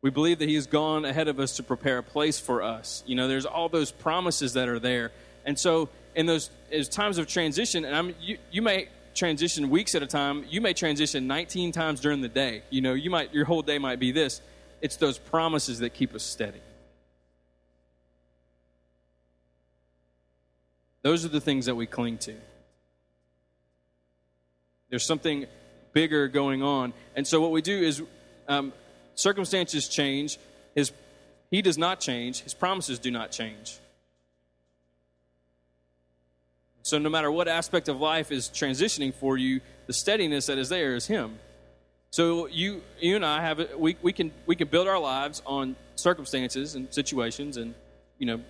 We 0.02 0.10
believe 0.10 0.40
that 0.40 0.48
He 0.48 0.56
has 0.56 0.66
gone 0.66 1.04
ahead 1.04 1.28
of 1.28 1.38
us 1.38 1.56
to 1.56 1.62
prepare 1.62 1.98
a 1.98 2.02
place 2.02 2.38
for 2.38 2.62
us. 2.62 3.02
You 3.06 3.14
know, 3.14 3.28
there's 3.28 3.46
all 3.46 3.68
those 3.68 3.92
promises 3.92 4.54
that 4.54 4.68
are 4.68 4.78
there. 4.78 5.12
And 5.44 5.58
so, 5.58 5.88
in 6.14 6.26
those 6.26 6.50
times 6.90 7.18
of 7.18 7.26
transition, 7.28 7.84
and 7.84 7.94
I'm, 7.94 8.14
you, 8.20 8.38
you 8.50 8.62
may 8.62 8.88
transition 9.14 9.70
weeks 9.70 9.94
at 9.94 10.02
a 10.02 10.06
time, 10.06 10.44
you 10.50 10.60
may 10.60 10.74
transition 10.74 11.26
19 11.26 11.72
times 11.72 12.00
during 12.00 12.20
the 12.20 12.28
day. 12.28 12.62
You 12.70 12.80
know, 12.80 12.94
you 12.94 13.10
might, 13.10 13.32
your 13.32 13.44
whole 13.44 13.62
day 13.62 13.78
might 13.78 14.00
be 14.00 14.12
this. 14.12 14.40
It's 14.82 14.96
those 14.96 15.18
promises 15.18 15.78
that 15.78 15.94
keep 15.94 16.14
us 16.14 16.22
steady. 16.22 16.60
Those 21.06 21.24
are 21.24 21.28
the 21.28 21.40
things 21.40 21.66
that 21.66 21.76
we 21.76 21.86
cling 21.86 22.18
to. 22.18 22.34
There's 24.90 25.06
something 25.06 25.46
bigger 25.92 26.26
going 26.26 26.64
on. 26.64 26.94
And 27.14 27.24
so 27.24 27.40
what 27.40 27.52
we 27.52 27.62
do 27.62 27.80
is 27.80 28.02
um, 28.48 28.72
circumstances 29.14 29.86
change. 29.86 30.36
His, 30.74 30.90
he 31.48 31.62
does 31.62 31.78
not 31.78 32.00
change. 32.00 32.40
His 32.40 32.54
promises 32.54 32.98
do 32.98 33.12
not 33.12 33.30
change. 33.30 33.78
So 36.82 36.98
no 36.98 37.08
matter 37.08 37.30
what 37.30 37.46
aspect 37.46 37.88
of 37.88 38.00
life 38.00 38.32
is 38.32 38.48
transitioning 38.48 39.14
for 39.14 39.38
you, 39.38 39.60
the 39.86 39.92
steadiness 39.92 40.46
that 40.46 40.58
is 40.58 40.70
there 40.70 40.96
is 40.96 41.06
Him. 41.06 41.38
So 42.10 42.48
you, 42.48 42.82
you 42.98 43.14
and 43.14 43.24
I 43.24 43.42
have 43.42 43.74
we, 43.78 43.96
we 44.02 44.12
can 44.12 44.32
we 44.46 44.56
can 44.56 44.66
build 44.66 44.88
our 44.88 44.98
lives 44.98 45.40
on 45.46 45.76
circumstances 45.94 46.74
and 46.74 46.92
situations 46.92 47.58
and 47.58 47.76
you 48.18 48.26
know 48.26 48.40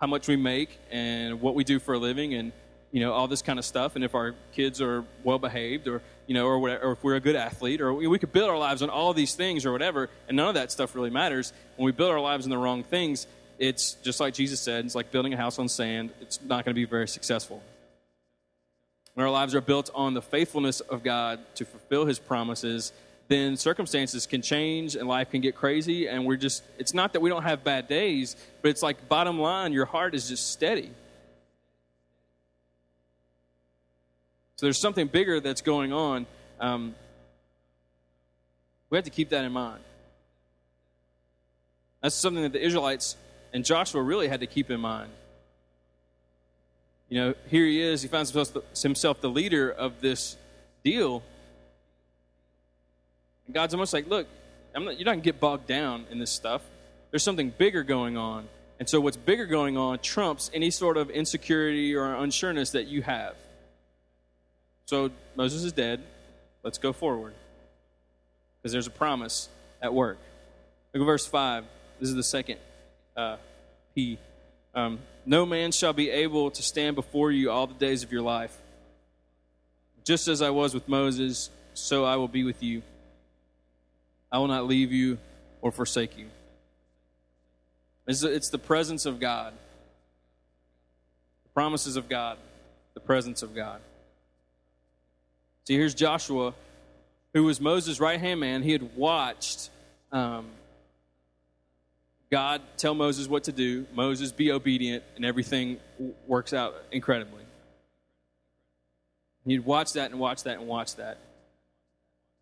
how 0.00 0.06
much 0.06 0.26
we 0.28 0.36
make 0.36 0.78
and 0.90 1.40
what 1.40 1.54
we 1.54 1.62
do 1.62 1.78
for 1.78 1.94
a 1.94 1.98
living 1.98 2.34
and 2.34 2.52
you 2.90 3.00
know 3.00 3.12
all 3.12 3.28
this 3.28 3.42
kind 3.42 3.58
of 3.58 3.64
stuff. 3.64 3.94
And 3.94 4.04
if 4.04 4.14
our 4.14 4.34
kids 4.52 4.80
are 4.80 5.04
well 5.22 5.38
behaved 5.38 5.86
or 5.86 6.02
you 6.26 6.34
know 6.34 6.46
or, 6.46 6.58
whatever, 6.58 6.84
or 6.84 6.92
if 6.92 7.04
we're 7.04 7.16
a 7.16 7.20
good 7.20 7.36
athlete 7.36 7.80
or 7.80 7.92
we, 7.92 8.06
we 8.06 8.18
could 8.18 8.32
build 8.32 8.48
our 8.48 8.58
lives 8.58 8.82
on 8.82 8.90
all 8.90 9.12
these 9.12 9.34
things 9.34 9.66
or 9.66 9.72
whatever 9.72 10.08
and 10.26 10.36
none 10.36 10.48
of 10.48 10.54
that 10.54 10.72
stuff 10.72 10.94
really 10.94 11.10
matters. 11.10 11.52
When 11.76 11.84
we 11.86 11.92
build 11.92 12.10
our 12.10 12.20
lives 12.20 12.46
on 12.46 12.50
the 12.50 12.58
wrong 12.58 12.82
things 12.82 13.26
it's 13.58 13.92
just 14.02 14.20
like 14.20 14.32
jesus 14.32 14.58
said 14.58 14.86
it's 14.86 14.94
like 14.94 15.12
building 15.12 15.34
a 15.34 15.36
house 15.36 15.58
on 15.58 15.68
sand. 15.68 16.10
It's 16.20 16.40
not 16.40 16.64
going 16.64 16.74
to 16.74 16.80
be 16.80 16.86
very 16.86 17.06
successful. 17.06 17.62
When 19.14 19.26
our 19.26 19.32
lives 19.32 19.54
are 19.54 19.60
built 19.60 19.90
on 19.94 20.14
the 20.14 20.22
faithfulness 20.22 20.80
of 20.80 21.02
god 21.02 21.40
to 21.56 21.64
fulfill 21.66 22.06
his 22.06 22.18
promises 22.18 22.92
then 23.30 23.56
circumstances 23.56 24.26
can 24.26 24.42
change 24.42 24.94
and 24.94 25.08
life 25.08 25.30
can 25.30 25.40
get 25.40 25.54
crazy 25.56 26.06
and 26.06 26.26
we're 26.26 26.36
just 26.36 26.62
it's 26.78 26.92
not 26.92 27.14
that 27.14 27.20
we 27.20 27.30
don't 27.30 27.44
have 27.44 27.64
bad 27.64 27.88
days 27.88 28.36
but 28.60 28.68
it's 28.68 28.82
like 28.82 29.08
bottom 29.08 29.40
line 29.40 29.72
your 29.72 29.86
heart 29.86 30.14
is 30.14 30.28
just 30.28 30.52
steady 30.52 30.90
So 34.60 34.66
there's 34.66 34.78
something 34.78 35.06
bigger 35.06 35.40
that's 35.40 35.62
going 35.62 35.90
on. 35.90 36.26
Um, 36.60 36.94
we 38.90 38.98
have 38.98 39.06
to 39.06 39.10
keep 39.10 39.30
that 39.30 39.42
in 39.42 39.52
mind. 39.52 39.82
That's 42.02 42.14
something 42.14 42.42
that 42.42 42.52
the 42.52 42.62
Israelites 42.62 43.16
and 43.54 43.64
Joshua 43.64 44.02
really 44.02 44.28
had 44.28 44.40
to 44.40 44.46
keep 44.46 44.70
in 44.70 44.78
mind. 44.78 45.12
You 47.08 47.20
know, 47.20 47.34
here 47.48 47.64
he 47.64 47.80
is, 47.80 48.02
he 48.02 48.08
finds 48.08 48.34
himself 48.82 49.22
the 49.22 49.30
leader 49.30 49.70
of 49.70 50.02
this 50.02 50.36
deal. 50.84 51.22
And 53.50 53.54
God's 53.56 53.74
almost 53.74 53.92
like, 53.92 54.06
look, 54.06 54.28
not, 54.76 54.96
you're 54.96 55.04
not 55.04 55.06
going 55.06 55.22
to 55.22 55.24
get 55.24 55.40
bogged 55.40 55.66
down 55.66 56.06
in 56.08 56.20
this 56.20 56.30
stuff. 56.30 56.62
There's 57.10 57.24
something 57.24 57.50
bigger 57.50 57.82
going 57.82 58.16
on. 58.16 58.46
And 58.78 58.88
so, 58.88 59.00
what's 59.00 59.16
bigger 59.16 59.46
going 59.46 59.76
on 59.76 59.98
trumps 59.98 60.52
any 60.54 60.70
sort 60.70 60.96
of 60.96 61.10
insecurity 61.10 61.96
or 61.96 62.14
unsureness 62.14 62.70
that 62.74 62.86
you 62.86 63.02
have. 63.02 63.34
So 64.86 65.10
Moses 65.34 65.64
is 65.64 65.72
dead. 65.72 66.00
Let's 66.62 66.78
go 66.78 66.92
forward. 66.92 67.34
Because 68.62 68.70
there's 68.70 68.86
a 68.86 68.92
promise 68.92 69.48
at 69.82 69.92
work. 69.92 70.18
Look 70.94 71.02
at 71.02 71.06
verse 71.06 71.26
5. 71.26 71.64
This 71.98 72.08
is 72.08 72.14
the 72.14 72.22
second 72.22 72.60
uh, 73.16 73.38
P. 73.96 74.16
Um, 74.76 75.00
no 75.26 75.44
man 75.44 75.72
shall 75.72 75.92
be 75.92 76.08
able 76.08 76.52
to 76.52 76.62
stand 76.62 76.94
before 76.94 77.32
you 77.32 77.50
all 77.50 77.66
the 77.66 77.74
days 77.74 78.04
of 78.04 78.12
your 78.12 78.22
life. 78.22 78.56
Just 80.04 80.28
as 80.28 80.40
I 80.40 80.50
was 80.50 80.72
with 80.72 80.88
Moses, 80.88 81.50
so 81.74 82.04
I 82.04 82.16
will 82.16 82.28
be 82.28 82.44
with 82.44 82.62
you. 82.62 82.82
I 84.30 84.38
will 84.38 84.48
not 84.48 84.66
leave 84.66 84.92
you 84.92 85.18
or 85.60 85.72
forsake 85.72 86.16
you. 86.16 86.26
It's, 88.06 88.48
the 88.48 88.58
presence 88.58 89.06
of 89.06 89.20
God, 89.20 89.52
the 91.44 91.48
promises 91.50 91.96
of 91.96 92.08
God, 92.08 92.38
the 92.94 93.00
presence 93.00 93.42
of 93.42 93.54
God. 93.54 93.80
See, 95.64 95.74
here's 95.74 95.94
Joshua, 95.94 96.54
who 97.34 97.44
was 97.44 97.60
Moses' 97.60 98.00
right 98.00 98.18
hand 98.18 98.40
man. 98.40 98.62
He 98.62 98.72
had 98.72 98.96
watched 98.96 99.70
um, 100.10 100.46
God 102.30 102.62
tell 102.76 102.94
Moses 102.94 103.28
what 103.28 103.44
to 103.44 103.52
do, 103.52 103.86
Moses 103.92 104.30
be 104.30 104.52
obedient, 104.52 105.02
and 105.16 105.24
everything 105.24 105.78
works 106.26 106.52
out 106.52 106.74
incredibly. 106.92 107.42
He'd 109.44 109.64
watch 109.64 109.94
that 109.94 110.10
and 110.10 110.20
watch 110.20 110.44
that 110.44 110.58
and 110.58 110.68
watch 110.68 110.96
that. 110.96 111.18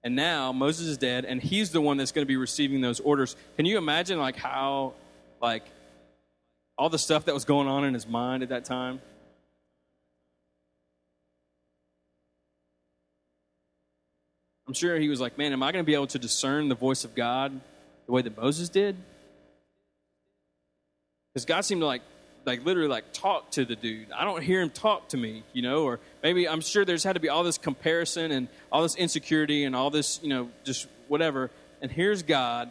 And 0.04 0.14
now 0.14 0.52
Moses 0.52 0.86
is 0.86 0.98
dead, 0.98 1.24
and 1.24 1.42
he's 1.42 1.70
the 1.70 1.80
one 1.80 1.96
that's 1.96 2.12
going 2.12 2.24
to 2.24 2.28
be 2.28 2.36
receiving 2.36 2.80
those 2.80 3.00
orders. 3.00 3.36
Can 3.56 3.66
you 3.66 3.78
imagine, 3.78 4.18
like, 4.18 4.36
how, 4.36 4.94
like, 5.42 5.64
all 6.76 6.88
the 6.88 6.98
stuff 6.98 7.24
that 7.24 7.34
was 7.34 7.44
going 7.44 7.66
on 7.66 7.84
in 7.84 7.94
his 7.94 8.06
mind 8.06 8.42
at 8.42 8.50
that 8.50 8.64
time? 8.64 9.00
I'm 14.68 14.74
sure 14.74 14.98
he 14.98 15.08
was 15.08 15.20
like, 15.20 15.38
man, 15.38 15.52
am 15.52 15.62
I 15.62 15.72
going 15.72 15.82
to 15.82 15.86
be 15.86 15.94
able 15.94 16.06
to 16.08 16.18
discern 16.18 16.68
the 16.68 16.74
voice 16.74 17.04
of 17.04 17.14
God 17.14 17.58
the 18.06 18.12
way 18.12 18.22
that 18.22 18.36
Moses 18.36 18.68
did? 18.68 18.96
Because 21.32 21.46
God 21.46 21.62
seemed 21.62 21.80
to 21.80 21.86
like, 21.86 22.02
like 22.48 22.64
literally 22.64 22.88
like 22.88 23.12
talk 23.12 23.50
to 23.52 23.64
the 23.64 23.76
dude. 23.76 24.10
I 24.12 24.24
don't 24.24 24.42
hear 24.42 24.60
him 24.60 24.70
talk 24.70 25.08
to 25.10 25.16
me, 25.16 25.44
you 25.52 25.62
know, 25.62 25.84
or 25.84 26.00
maybe 26.22 26.48
I'm 26.48 26.60
sure 26.60 26.84
there's 26.84 27.04
had 27.04 27.14
to 27.14 27.20
be 27.20 27.28
all 27.28 27.44
this 27.44 27.58
comparison 27.58 28.32
and 28.32 28.48
all 28.72 28.82
this 28.82 28.96
insecurity 28.96 29.64
and 29.64 29.76
all 29.76 29.90
this, 29.90 30.20
you 30.22 30.28
know, 30.28 30.50
just 30.64 30.88
whatever. 31.06 31.50
And 31.80 31.90
here's 31.90 32.22
God 32.22 32.70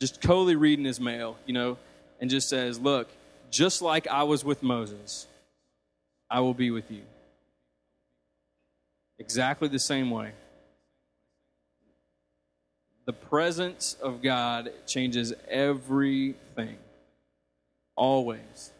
just 0.00 0.20
totally 0.20 0.56
reading 0.56 0.84
his 0.84 1.00
mail, 1.00 1.36
you 1.46 1.54
know, 1.54 1.78
and 2.20 2.28
just 2.28 2.48
says, 2.48 2.78
look, 2.78 3.08
just 3.50 3.80
like 3.80 4.06
I 4.06 4.24
was 4.24 4.44
with 4.44 4.62
Moses, 4.62 5.26
I 6.30 6.40
will 6.40 6.54
be 6.54 6.70
with 6.70 6.90
you. 6.90 7.02
Exactly 9.18 9.68
the 9.68 9.78
same 9.78 10.10
way 10.10 10.32
the 13.04 13.12
presence 13.12 13.96
of 14.00 14.22
God 14.22 14.70
changes 14.86 15.32
everything. 15.48 16.76
Always. 17.96 18.72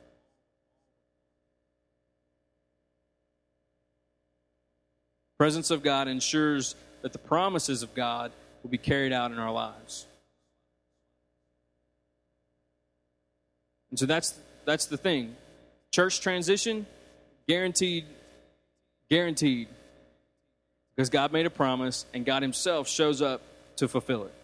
Presence 5.42 5.72
of 5.72 5.83
God 5.83 6.07
ensures 6.07 6.76
that 7.00 7.12
the 7.12 7.18
promises 7.18 7.83
of 7.83 7.96
God 7.96 8.31
will 8.62 8.70
be 8.70 8.78
carried 8.78 9.12
out 9.12 9.33
in 9.33 9.40
our 9.40 9.50
lives. 9.50 10.07
And 13.90 13.98
so 13.98 14.07
that's 14.07 14.38
that's 14.64 14.87
the 14.87 14.96
thing. 14.96 15.35
Church 15.90 16.20
transition 16.20 16.87
guaranteed 17.48 18.05
guaranteed 19.11 19.66
because 20.94 21.11
God 21.11 21.33
made 21.33 21.46
a 21.46 21.50
promise 21.50 22.07
and 22.14 22.24
God 22.24 22.42
himself 22.42 22.88
shows 22.88 23.20
up 23.20 23.42
to 23.78 23.88
fulfill 23.88 24.26
it. 24.26 24.35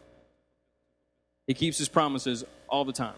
He 1.46 1.54
keeps 1.54 1.78
his 1.78 1.88
promises 1.88 2.42
all 2.66 2.84
the 2.84 2.92
time. 2.92 3.14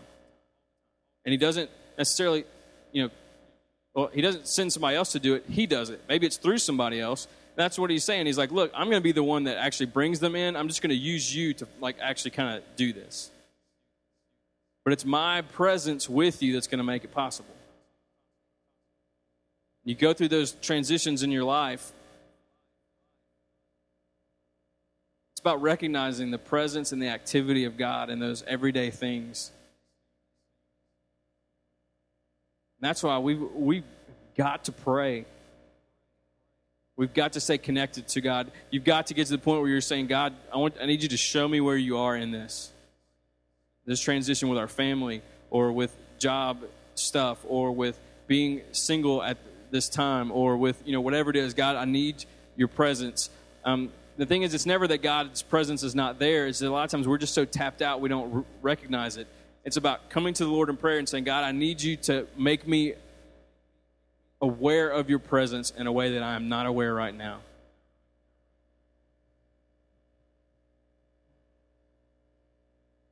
And 1.25 1.33
he 1.33 1.39
doesn't 1.39 1.71
necessarily, 1.97 2.45
you 2.93 3.05
know, 3.05 3.11
well, 3.95 4.11
he 4.13 4.21
doesn't 4.21 4.49
send 4.49 4.71
somebody 4.71 4.97
else 4.97 5.13
to 5.13 5.19
do 5.19 5.35
it. 5.35 5.47
He 5.49 5.67
does 5.67 5.89
it. 5.89 6.03
Maybe 6.11 6.27
it's 6.27 6.37
through 6.37 6.59
somebody 6.59 7.01
else. 7.01 7.27
That's 7.61 7.79
what 7.79 7.91
he's 7.91 8.05
saying. 8.05 8.27
He's 8.27 8.39
like, 8.39 8.51
look, 8.51 8.71
I'm 8.75 8.89
going 8.89 9.01
to 9.01 9.05
be 9.05 9.13
the 9.13 9.23
one 9.23 9.45
that 9.45 9.59
actually 9.59 9.87
brings 9.87 10.19
them 10.21 10.35
in. 10.35 10.57
I'm 10.57 10.69
just 10.69 10.83
going 10.83 10.91
to 10.91 10.97
use 10.97 11.35
you 11.35 11.55
to 11.55 11.69
like 11.81 11.97
actually 12.01 12.33
kind 12.33 12.57
of 12.57 12.65
do 12.77 12.93
this. 12.93 13.31
But 14.85 14.93
it's 14.93 15.05
my 15.05 15.43
presence 15.43 16.09
with 16.09 16.43
you 16.43 16.55
that's 16.55 16.67
going 16.67 16.79
to 16.79 16.85
make 16.85 17.05
it 17.05 17.13
possible. 17.13 17.55
You 19.85 19.95
go 19.95 20.13
through 20.13 20.29
those 20.29 20.53
transitions 20.53 21.23
in 21.23 21.31
your 21.31 21.45
life, 21.45 21.93
It's 25.41 25.47
about 25.47 25.63
recognizing 25.63 26.31
the 26.31 26.39
presence 26.39 26.93
and 26.93 27.01
the 27.01 27.09
activity 27.09 27.65
of 27.65 27.79
God 27.79 28.11
in 28.11 28.19
those 28.19 28.43
everyday 28.43 28.91
things. 28.91 29.51
And 32.79 32.87
that's 32.87 33.03
why 33.03 33.17
we've, 33.17 33.41
we've 33.55 33.85
got 34.37 34.65
to 34.65 34.73
pray. 34.73 35.25
We've 37.01 37.15
got 37.15 37.33
to 37.33 37.41
stay 37.41 37.57
connected 37.57 38.09
to 38.09 38.21
God. 38.21 38.53
You've 38.71 38.85
got 38.85 39.07
to 39.07 39.15
get 39.15 39.27
to 39.29 39.33
the 39.33 39.39
point 39.39 39.63
where 39.63 39.71
you're 39.71 39.81
saying, 39.81 40.09
God, 40.09 40.35
I, 40.53 40.59
want, 40.59 40.75
I 40.79 40.85
need 40.85 41.03
you 41.03 41.09
to 41.09 41.17
show 41.17 41.49
me 41.49 41.59
where 41.59 41.79
you 41.79 41.97
are 41.97 42.15
in 42.15 42.31
this. 42.31 42.71
This 43.87 44.03
transition 44.03 44.51
with 44.51 44.59
our 44.59 44.69
family 44.69 45.23
or 45.49 45.73
with 45.73 45.97
job 46.19 46.59
stuff 46.97 47.39
or 47.49 47.73
with 47.73 47.99
being 48.27 48.61
single 48.73 49.23
at 49.23 49.39
this 49.71 49.89
time 49.89 50.31
or 50.31 50.59
with, 50.59 50.83
you 50.85 50.93
know, 50.93 51.01
whatever 51.01 51.31
it 51.31 51.37
is. 51.37 51.55
God, 51.55 51.75
I 51.75 51.87
need 51.87 52.27
your 52.55 52.69
presence. 52.69 53.31
Um, 53.65 53.91
the 54.19 54.27
thing 54.27 54.43
is, 54.43 54.53
it's 54.53 54.67
never 54.67 54.87
that 54.87 55.01
God's 55.01 55.41
presence 55.41 55.83
is 55.83 55.95
not 55.95 56.19
there. 56.19 56.49
It's 56.49 56.59
that 56.59 56.69
a 56.69 56.71
lot 56.71 56.85
of 56.85 56.91
times 56.91 57.09
we're 57.09 57.17
just 57.17 57.33
so 57.33 57.47
tapped 57.47 57.81
out 57.81 58.03
we 58.03 58.11
don't 58.11 58.35
r- 58.35 58.45
recognize 58.61 59.17
it. 59.17 59.27
It's 59.65 59.79
about 59.79 60.11
coming 60.11 60.35
to 60.35 60.45
the 60.45 60.51
Lord 60.51 60.69
in 60.69 60.77
prayer 60.77 60.99
and 60.99 61.09
saying, 61.09 61.25
God, 61.25 61.45
I 61.45 61.53
need 61.53 61.81
you 61.81 61.97
to 61.97 62.27
make 62.37 62.69
me 62.69 62.93
aware 64.41 64.89
of 64.89 65.11
your 65.11 65.19
presence 65.19 65.71
in 65.71 65.87
a 65.87 65.93
way 65.93 66.13
that 66.13 66.23
I 66.23 66.35
am 66.35 66.49
not 66.49 66.67
aware 66.67 66.95
right 66.95 67.15
now. 67.15 67.41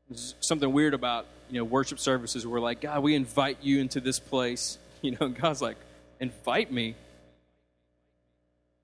There's 0.09 0.35
something 0.41 0.73
weird 0.73 0.95
about 0.95 1.27
you 1.51 1.59
know 1.59 1.65
worship 1.65 1.99
services 1.99 2.47
we're 2.47 2.61
like 2.61 2.81
God, 2.81 3.03
we 3.03 3.15
invite 3.15 3.59
you 3.63 3.81
into 3.81 4.01
this 4.01 4.19
place. 4.19 4.79
You 5.01 5.13
know, 5.13 5.29
God's 5.29 5.63
like, 5.63 5.77
invite 6.19 6.73
me. 6.73 6.97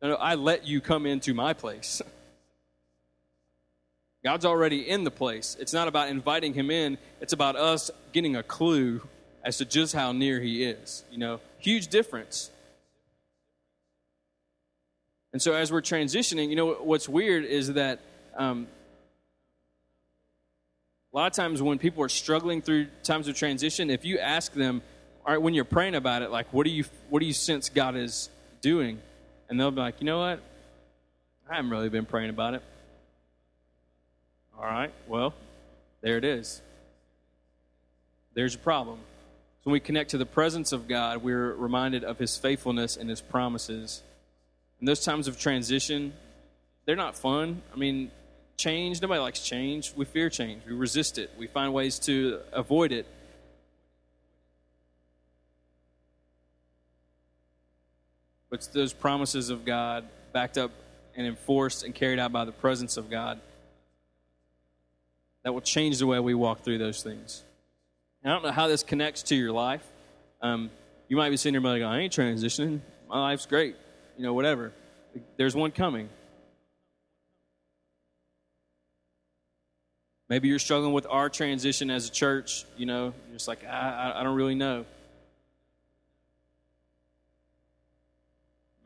No, 0.00 0.10
no, 0.10 0.14
I 0.14 0.36
let 0.36 0.64
you 0.64 0.80
come 0.80 1.06
into 1.06 1.34
my 1.34 1.54
place. 1.54 2.00
God's 4.24 4.44
already 4.44 4.88
in 4.88 5.02
the 5.02 5.10
place. 5.10 5.56
It's 5.58 5.72
not 5.72 5.88
about 5.88 6.10
inviting 6.10 6.54
him 6.54 6.70
in, 6.70 6.98
it's 7.20 7.32
about 7.32 7.56
us 7.56 7.90
getting 8.12 8.36
a 8.36 8.44
clue 8.44 9.02
as 9.42 9.58
to 9.58 9.64
just 9.64 9.92
how 9.92 10.12
near 10.12 10.40
he 10.40 10.62
is. 10.62 11.02
You 11.10 11.18
know, 11.18 11.40
huge 11.64 11.88
difference. 11.88 12.50
And 15.32 15.40
so 15.40 15.54
as 15.54 15.72
we're 15.72 15.80
transitioning, 15.80 16.50
you 16.50 16.56
know, 16.56 16.74
what's 16.74 17.08
weird 17.08 17.44
is 17.44 17.72
that 17.72 18.00
um, 18.36 18.68
a 21.12 21.16
lot 21.16 21.26
of 21.26 21.32
times 21.32 21.62
when 21.62 21.78
people 21.78 22.04
are 22.04 22.08
struggling 22.08 22.62
through 22.62 22.86
times 23.02 23.28
of 23.28 23.34
transition, 23.34 23.90
if 23.90 24.04
you 24.04 24.18
ask 24.18 24.52
them, 24.52 24.82
all 25.24 25.32
right, 25.32 25.40
when 25.42 25.54
you're 25.54 25.64
praying 25.64 25.94
about 25.94 26.22
it, 26.22 26.30
like, 26.30 26.52
what 26.52 26.64
do 26.64 26.70
you, 26.70 26.84
what 27.08 27.20
do 27.20 27.26
you 27.26 27.32
sense 27.32 27.70
God 27.70 27.96
is 27.96 28.28
doing? 28.60 29.00
And 29.48 29.58
they'll 29.58 29.70
be 29.70 29.80
like, 29.80 30.00
you 30.00 30.06
know 30.06 30.18
what? 30.18 30.40
I 31.48 31.56
haven't 31.56 31.70
really 31.70 31.88
been 31.88 32.06
praying 32.06 32.30
about 32.30 32.54
it. 32.54 32.62
All 34.56 34.64
right, 34.64 34.92
well, 35.08 35.34
there 36.02 36.16
it 36.18 36.24
is. 36.24 36.60
There's 38.34 38.54
a 38.54 38.58
problem. 38.58 38.98
When 39.64 39.72
we 39.72 39.80
connect 39.80 40.10
to 40.10 40.18
the 40.18 40.26
presence 40.26 40.72
of 40.72 40.86
God, 40.86 41.22
we're 41.22 41.54
reminded 41.54 42.04
of 42.04 42.18
his 42.18 42.36
faithfulness 42.36 42.96
and 42.96 43.08
his 43.08 43.22
promises. 43.22 44.02
And 44.78 44.86
those 44.86 45.02
times 45.02 45.26
of 45.26 45.38
transition, 45.38 46.12
they're 46.84 46.96
not 46.96 47.16
fun. 47.16 47.62
I 47.72 47.76
mean, 47.76 48.10
change, 48.58 49.00
nobody 49.00 49.20
likes 49.20 49.40
change. 49.40 49.94
We 49.96 50.04
fear 50.04 50.28
change, 50.28 50.62
we 50.66 50.74
resist 50.74 51.16
it, 51.16 51.30
we 51.38 51.46
find 51.46 51.72
ways 51.72 51.98
to 52.00 52.40
avoid 52.52 52.92
it. 52.92 53.06
But 58.50 58.68
those 58.74 58.92
promises 58.92 59.48
of 59.48 59.64
God 59.64 60.04
backed 60.32 60.58
up 60.58 60.70
and 61.16 61.26
enforced 61.26 61.84
and 61.84 61.94
carried 61.94 62.18
out 62.18 62.32
by 62.32 62.44
the 62.44 62.52
presence 62.52 62.98
of 62.98 63.10
God 63.10 63.40
that 65.42 65.54
will 65.54 65.62
change 65.62 65.98
the 65.98 66.06
way 66.06 66.20
we 66.20 66.34
walk 66.34 66.62
through 66.62 66.78
those 66.78 67.02
things. 67.02 67.42
And 68.24 68.32
I 68.32 68.36
don't 68.36 68.42
know 68.42 68.52
how 68.52 68.68
this 68.68 68.82
connects 68.82 69.22
to 69.24 69.36
your 69.36 69.52
life. 69.52 69.86
Um, 70.40 70.70
you 71.08 71.16
might 71.16 71.28
be 71.28 71.36
sitting 71.36 71.60
here 71.60 71.70
like, 71.70 71.82
I 71.82 72.00
ain't 72.00 72.12
transitioning. 72.12 72.80
My 73.08 73.20
life's 73.20 73.44
great. 73.44 73.76
You 74.16 74.24
know, 74.24 74.32
whatever. 74.32 74.72
There's 75.36 75.54
one 75.54 75.70
coming. 75.70 76.08
Maybe 80.30 80.48
you're 80.48 80.58
struggling 80.58 80.94
with 80.94 81.06
our 81.08 81.28
transition 81.28 81.90
as 81.90 82.08
a 82.08 82.10
church. 82.10 82.64
You 82.78 82.86
know, 82.86 83.12
you're 83.28 83.34
just 83.34 83.46
like, 83.46 83.62
I, 83.64 84.14
I 84.16 84.22
don't 84.22 84.34
really 84.34 84.54
know. 84.54 84.86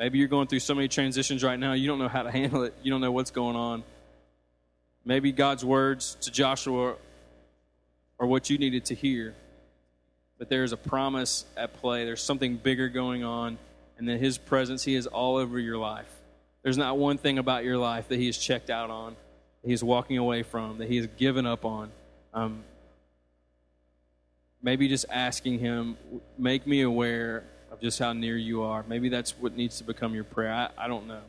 Maybe 0.00 0.18
you're 0.18 0.28
going 0.28 0.48
through 0.48 0.60
so 0.60 0.74
many 0.74 0.88
transitions 0.88 1.44
right 1.44 1.58
now, 1.58 1.72
you 1.72 1.86
don't 1.86 1.98
know 1.98 2.08
how 2.08 2.22
to 2.22 2.30
handle 2.30 2.64
it. 2.64 2.74
You 2.82 2.90
don't 2.90 3.00
know 3.00 3.12
what's 3.12 3.30
going 3.30 3.56
on. 3.56 3.84
Maybe 5.04 5.32
God's 5.32 5.64
words 5.64 6.16
to 6.22 6.30
Joshua 6.30 6.96
are 8.18 8.26
what 8.26 8.50
you 8.50 8.58
needed 8.58 8.86
to 8.86 8.94
hear. 8.94 9.34
But 10.38 10.48
there's 10.48 10.72
a 10.72 10.76
promise 10.76 11.44
at 11.56 11.74
play. 11.74 12.04
There's 12.04 12.22
something 12.22 12.56
bigger 12.56 12.88
going 12.88 13.24
on. 13.24 13.58
And 13.98 14.08
that 14.08 14.20
His 14.20 14.38
presence, 14.38 14.84
He 14.84 14.94
is 14.94 15.06
all 15.06 15.36
over 15.36 15.58
your 15.58 15.76
life. 15.76 16.10
There's 16.62 16.78
not 16.78 16.98
one 16.98 17.18
thing 17.18 17.38
about 17.38 17.64
your 17.64 17.78
life 17.78 18.08
that 18.08 18.18
He 18.18 18.26
has 18.26 18.38
checked 18.38 18.70
out 18.70 18.90
on, 18.90 19.16
that 19.64 19.72
is 19.72 19.82
walking 19.82 20.18
away 20.18 20.42
from, 20.44 20.78
that 20.78 20.88
He 20.88 20.96
has 20.96 21.08
given 21.16 21.46
up 21.46 21.64
on. 21.64 21.90
Um, 22.32 22.62
maybe 24.62 24.88
just 24.88 25.06
asking 25.10 25.58
Him, 25.58 25.96
make 26.36 26.66
me 26.66 26.82
aware 26.82 27.44
of 27.72 27.80
just 27.80 27.98
how 27.98 28.12
near 28.12 28.36
you 28.36 28.62
are. 28.62 28.84
Maybe 28.86 29.08
that's 29.08 29.32
what 29.32 29.56
needs 29.56 29.78
to 29.78 29.84
become 29.84 30.14
your 30.14 30.24
prayer. 30.24 30.52
I, 30.52 30.84
I 30.84 30.88
don't 30.88 31.08
know. 31.08 31.22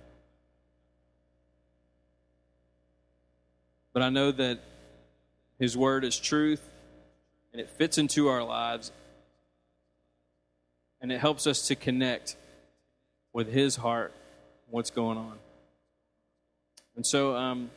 But 3.94 4.04
I 4.04 4.10
know 4.10 4.32
that 4.32 4.60
His 5.58 5.76
Word 5.76 6.04
is 6.04 6.20
truth 6.20 6.69
and 7.52 7.62
it 7.62 7.70
fits 7.70 7.98
into 7.98 8.28
our 8.28 8.44
lives 8.44 8.92
and 11.02 11.12
it 11.12 11.20
helps 11.20 11.48
us 11.48 11.68
to 11.68 11.76
connect 11.76 12.36
with 13.34 13.52
His 13.52 13.76
heart, 13.76 14.14
what's 14.70 14.90
going 14.90 15.18
on. 15.18 15.38
And 16.96 17.06
so 17.06 17.36
um, 17.36 17.70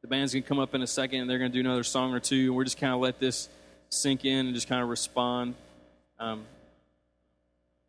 the 0.00 0.08
band's 0.08 0.32
going 0.32 0.42
to 0.42 0.48
come 0.48 0.58
up 0.58 0.74
in 0.74 0.82
a 0.82 0.86
second 0.86 1.20
and 1.20 1.30
they're 1.30 1.38
going 1.38 1.52
to 1.52 1.62
do 1.62 1.66
another 1.66 1.82
song 1.82 2.14
or 2.14 2.20
two. 2.20 2.46
And 2.46 2.56
we're 2.56 2.64
just 2.64 2.78
kind 2.78 2.94
of 2.94 3.00
let 3.00 3.20
this 3.20 3.48
sink 3.90 4.24
in 4.24 4.46
and 4.46 4.54
just 4.54 4.68
kind 4.68 4.82
of 4.82 4.88
respond. 4.88 5.54
Um, 6.18 6.44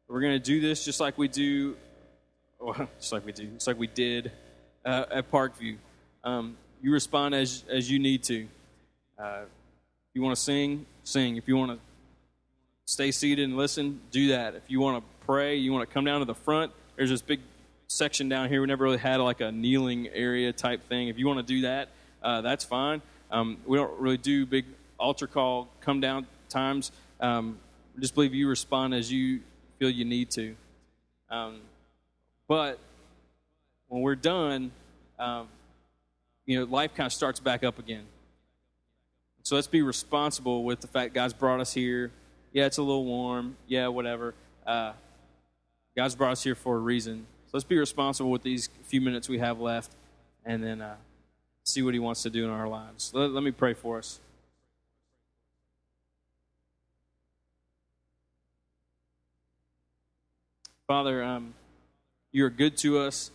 we're 0.08 0.22
going 0.22 0.34
to 0.34 0.40
do 0.40 0.60
this 0.60 0.84
just 0.84 1.00
like 1.00 1.18
we 1.18 1.28
do, 1.28 1.78
well, 2.60 2.90
just 3.00 3.14
like 3.14 3.26
we 3.26 3.32
do, 3.32 3.46
just 3.46 3.68
like 3.68 3.78
we 3.78 3.88
did 3.88 4.32
uh, 4.84 5.06
at 5.12 5.32
Parkview. 5.32 5.78
Um, 6.24 6.58
you 6.82 6.92
respond 6.92 7.36
as 7.36 7.64
as 7.70 7.90
you 7.90 8.00
need 8.00 8.24
to. 8.24 8.48
Uh, 9.18 9.42
you 10.14 10.22
want 10.22 10.36
to 10.36 10.42
sing, 10.42 10.86
sing. 11.10 11.38
If 11.38 11.48
you 11.48 11.58
want 11.58 11.72
to 11.72 11.80
stay 12.86 13.12
seated 13.12 13.48
and 13.48 13.58
listen, 13.58 14.00
do 14.12 14.30
that. 14.30 14.56
If 14.56 14.64
you 14.68 14.80
want 14.80 15.04
to 15.04 15.26
pray, 15.26 15.56
you 15.56 15.74
want 15.74 15.88
to 15.88 15.94
come 15.94 16.06
down 16.06 16.20
to 16.20 16.26
the 16.26 16.36
front. 16.36 16.72
There's 16.96 17.10
this 17.10 17.22
big 17.22 17.40
section 17.88 18.30
down 18.30 18.50
here. 18.50 18.62
We 18.62 18.68
never 18.68 18.84
really 18.84 18.98
had 18.98 19.18
like 19.18 19.42
a 19.42 19.52
kneeling 19.52 20.08
area 20.10 20.54
type 20.54 20.88
thing. 20.88 21.08
If 21.08 21.18
you 21.18 21.28
want 21.28 21.40
to 21.40 21.54
do 21.54 21.62
that, 21.62 21.90
uh, 22.22 22.42
that's 22.42 22.64
fine. 22.64 23.02
Um, 23.32 23.58
we 23.66 23.78
don't 23.78 24.00
really 24.00 24.18
do 24.18 24.46
big 24.46 24.66
altar 25.00 25.28
call 25.28 25.68
come 25.82 26.00
down 26.00 26.28
times. 26.50 26.92
Um, 27.20 27.58
just 28.00 28.16
believe 28.16 28.34
you 28.34 28.48
respond 28.48 28.94
as 28.94 29.12
you 29.12 29.40
feel 29.78 29.90
you 29.90 30.06
need 30.06 30.30
to. 30.32 30.56
Um, 31.30 31.62
but 32.48 32.80
when 33.88 34.02
we're 34.02 34.16
done, 34.16 34.72
um, 35.18 35.48
you 36.46 36.60
know, 36.60 36.66
life 36.66 36.94
kind 36.96 37.06
of 37.06 37.14
starts 37.14 37.40
back 37.40 37.64
up 37.64 37.80
again. 37.80 38.06
So 39.50 39.56
let's 39.56 39.66
be 39.66 39.82
responsible 39.82 40.64
with 40.64 40.80
the 40.80 40.86
fact 40.86 41.16
God's 41.16 41.34
brought 41.34 41.60
us 41.60 41.74
here. 41.74 42.12
Yeah, 42.54 42.68
it's 42.68 42.78
a 42.78 42.84
little 42.84 43.04
warm. 43.04 43.58
Yeah, 43.68 43.88
whatever. 43.88 44.36
Uh, 44.64 44.92
God's 45.96 46.14
brought 46.14 46.34
us 46.34 46.44
here 46.44 46.54
for 46.54 46.76
a 46.76 46.80
reason. 46.80 47.26
So 47.48 47.50
let's 47.54 47.64
be 47.64 47.80
responsible 47.80 48.30
with 48.30 48.44
these 48.44 48.70
few 48.84 49.02
minutes 49.02 49.28
we 49.28 49.40
have 49.40 49.60
left 49.60 49.92
and 50.46 50.64
then 50.64 50.82
uh, 50.82 50.98
see 51.64 51.82
what 51.82 51.96
He 51.96 52.00
wants 52.00 52.22
to 52.22 52.30
do 52.30 52.44
in 52.44 52.52
our 52.52 52.68
lives. 52.68 53.12
Let, 53.12 53.32
let 53.32 53.44
me 53.44 53.50
pray 53.50 53.74
for 53.74 53.98
us. 53.98 54.20
Father, 60.86 61.24
um, 61.24 61.56
you 62.32 62.46
are 62.46 62.52
good 62.52 62.78
to 62.78 63.00
us. 63.00 63.32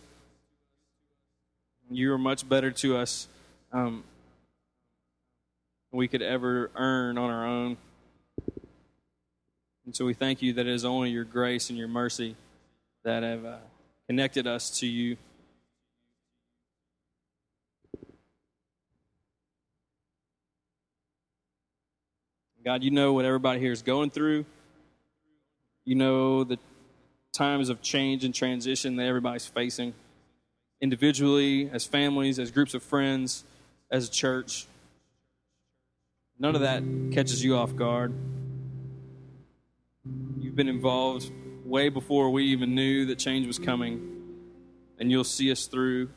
You 1.91 2.13
are 2.13 2.17
much 2.17 2.47
better 2.47 2.71
to 2.71 2.95
us 2.95 3.27
um, 3.73 4.05
we 5.95 6.07
could 6.07 6.21
ever 6.21 6.71
earn 6.75 7.17
on 7.17 7.29
our 7.29 7.45
own. 7.45 7.77
And 9.85 9.95
so 9.95 10.05
we 10.05 10.13
thank 10.13 10.41
you 10.41 10.53
that 10.53 10.67
it 10.67 10.73
is 10.73 10.83
only 10.83 11.11
your 11.11 11.23
grace 11.23 11.69
and 11.69 11.77
your 11.77 11.87
mercy 11.87 12.35
that 13.03 13.23
have 13.23 13.45
uh, 13.45 13.57
connected 14.07 14.47
us 14.47 14.79
to 14.79 14.87
you. 14.87 15.17
God, 22.65 22.83
you 22.83 22.89
know 22.89 23.13
what 23.13 23.25
everybody 23.25 23.59
here 23.59 23.71
is 23.71 23.83
going 23.83 24.09
through. 24.09 24.43
You 25.85 25.93
know 25.93 26.43
the 26.43 26.57
times 27.31 27.69
of 27.69 27.83
change 27.83 28.25
and 28.25 28.33
transition 28.33 28.95
that 28.95 29.05
everybody's 29.05 29.45
facing. 29.45 29.93
individually, 30.81 31.69
as 31.71 31.85
families, 31.85 32.39
as 32.39 32.51
groups 32.51 32.73
of 32.73 32.83
friends, 32.83 33.43
as 33.91 34.07
a 34.07 34.11
church. 34.11 34.67
None 36.37 36.55
of 36.55 36.61
that 36.61 36.83
catches 37.13 37.43
you 37.43 37.55
off 37.55 37.75
guard. 37.75 38.13
You've 40.39 40.55
been 40.55 40.67
involved 40.67 41.31
way 41.63 41.89
before 41.89 42.29
we 42.29 42.45
even 42.45 42.75
knew 42.75 43.05
that 43.05 43.17
change 43.19 43.47
was 43.47 43.57
coming, 43.57 44.21
and 44.99 45.09
you'll 45.09 45.23
see 45.23 45.51
us 45.51 45.67
through 45.67 46.09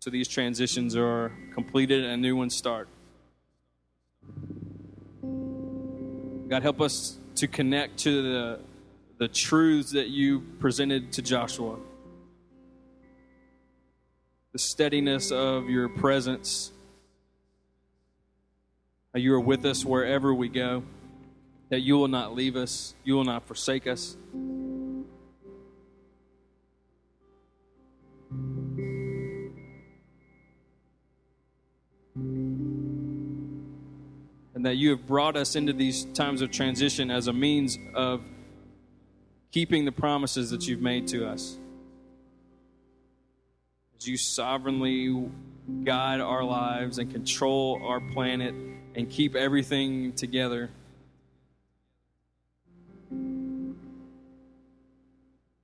so 0.00 0.10
these 0.10 0.28
transitions 0.28 0.96
are 0.96 1.32
completed 1.54 2.04
and 2.04 2.22
new 2.22 2.34
ones 2.34 2.56
start. 2.56 2.88
God, 6.48 6.62
help 6.62 6.80
us 6.80 7.18
to 7.36 7.46
connect 7.46 7.98
to 7.98 8.22
the, 8.22 8.60
the 9.18 9.28
truths 9.28 9.92
that 9.92 10.08
you 10.08 10.40
presented 10.58 11.12
to 11.12 11.22
Joshua. 11.22 11.78
The 14.52 14.58
steadiness 14.58 15.30
of 15.30 15.68
your 15.68 15.88
presence. 15.88 16.72
How 19.12 19.18
you 19.18 19.34
are 19.34 19.40
with 19.40 19.64
us 19.64 19.84
wherever 19.84 20.32
we 20.32 20.48
go. 20.48 20.84
That 21.70 21.80
you 21.80 21.96
will 21.96 22.08
not 22.08 22.34
leave 22.34 22.56
us, 22.56 22.94
you 23.04 23.14
will 23.14 23.24
not 23.24 23.46
forsake 23.46 23.86
us. 23.86 24.16
and 34.60 34.66
that 34.66 34.76
you 34.76 34.90
have 34.90 35.06
brought 35.06 35.36
us 35.36 35.56
into 35.56 35.72
these 35.72 36.04
times 36.12 36.42
of 36.42 36.50
transition 36.50 37.10
as 37.10 37.28
a 37.28 37.32
means 37.32 37.78
of 37.94 38.20
keeping 39.52 39.86
the 39.86 39.92
promises 39.92 40.50
that 40.50 40.68
you've 40.68 40.82
made 40.82 41.08
to 41.08 41.26
us. 41.26 41.56
As 43.96 44.06
you 44.06 44.18
sovereignly 44.18 45.30
guide 45.82 46.20
our 46.20 46.44
lives 46.44 46.98
and 46.98 47.10
control 47.10 47.80
our 47.82 48.00
planet 48.00 48.54
and 48.94 49.08
keep 49.08 49.34
everything 49.34 50.12
together. 50.12 50.70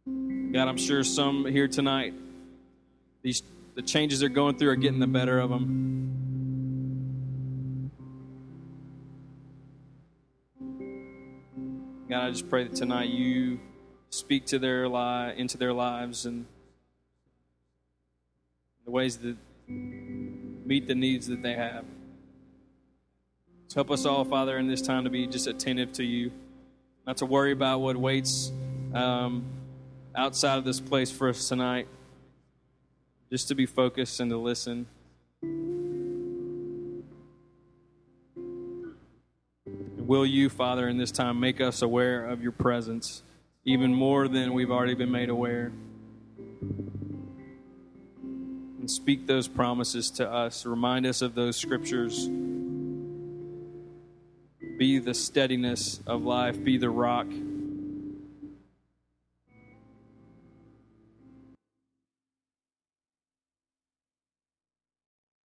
God, 0.07 0.69
I'm 0.69 0.79
sure 0.79 1.05
some 1.05 1.45
here 1.45 1.69
tonight, 1.69 2.15
these 3.23 3.43
the 3.75 3.83
changes 3.83 4.21
they're 4.21 4.31
going 4.31 4.57
through 4.57 4.71
are 4.71 4.77
getting 4.77 5.01
the 5.01 5.07
better 5.07 5.39
of 5.39 5.51
them. 5.51 6.07
God, 12.09 12.25
I 12.25 12.31
just 12.31 12.49
pray 12.49 12.65
that 12.65 12.75
tonight 12.75 13.11
you 13.11 13.61
speak 14.09 14.47
to 14.47 14.59
their 14.59 14.89
li- 14.89 15.35
into 15.37 15.59
their 15.59 15.75
lives 15.75 16.25
and 16.25 16.47
the 18.87 18.91
ways 18.91 19.19
that 19.19 19.37
meet 19.69 20.87
the 20.87 20.95
needs 20.95 21.27
that 21.27 21.43
they 21.43 21.55
have. 21.55 21.85
So 23.69 23.77
help 23.77 23.91
us 23.91 24.07
all, 24.07 24.25
Father, 24.25 24.59
in 24.59 24.69
this 24.69 24.83
time 24.83 25.05
to 25.05 25.11
be 25.11 25.27
just 25.27 25.47
attentive 25.47 25.93
to 25.95 26.05
you, 26.05 26.33
not 27.07 27.19
to 27.19 27.27
worry 27.27 27.53
about 27.53 27.81
what 27.81 27.97
waits 27.97 28.53
um, 28.95 29.45
outside 30.15 30.59
of 30.59 30.65
this 30.65 30.81
place 30.81 31.11
for 31.11 31.29
us 31.29 31.49
tonight, 31.49 31.89
just 33.31 33.49
to 33.49 33.55
be 33.55 33.67
focused 33.67 34.21
and 34.21 34.31
to 34.31 34.37
listen. 34.37 34.87
will 40.07 40.25
you, 40.25 40.49
Father, 40.49 40.89
in 40.89 40.97
this 40.99 41.11
time 41.11 41.41
make 41.41 41.61
us 41.61 41.83
aware 41.83 42.25
of 42.27 42.43
your 42.43 42.53
presence 42.53 43.23
even 43.65 43.93
more 43.93 44.29
than 44.29 44.53
we've 44.53 44.71
already 44.71 44.95
been 44.95 45.11
made 45.11 45.29
aware? 45.29 45.73
And 48.79 48.91
speak 48.91 49.27
those 49.27 49.49
promises 49.49 50.11
to 50.13 50.31
us. 50.31 50.65
Remind 50.65 51.07
us 51.07 51.23
of 51.23 51.35
those 51.35 51.57
scriptures. 51.57 52.29
Be 54.77 54.99
the 54.99 55.15
steadiness 55.15 56.01
of 56.07 56.25
life, 56.25 56.63
be 56.63 56.77
the 56.77 56.91
rock 56.91 57.27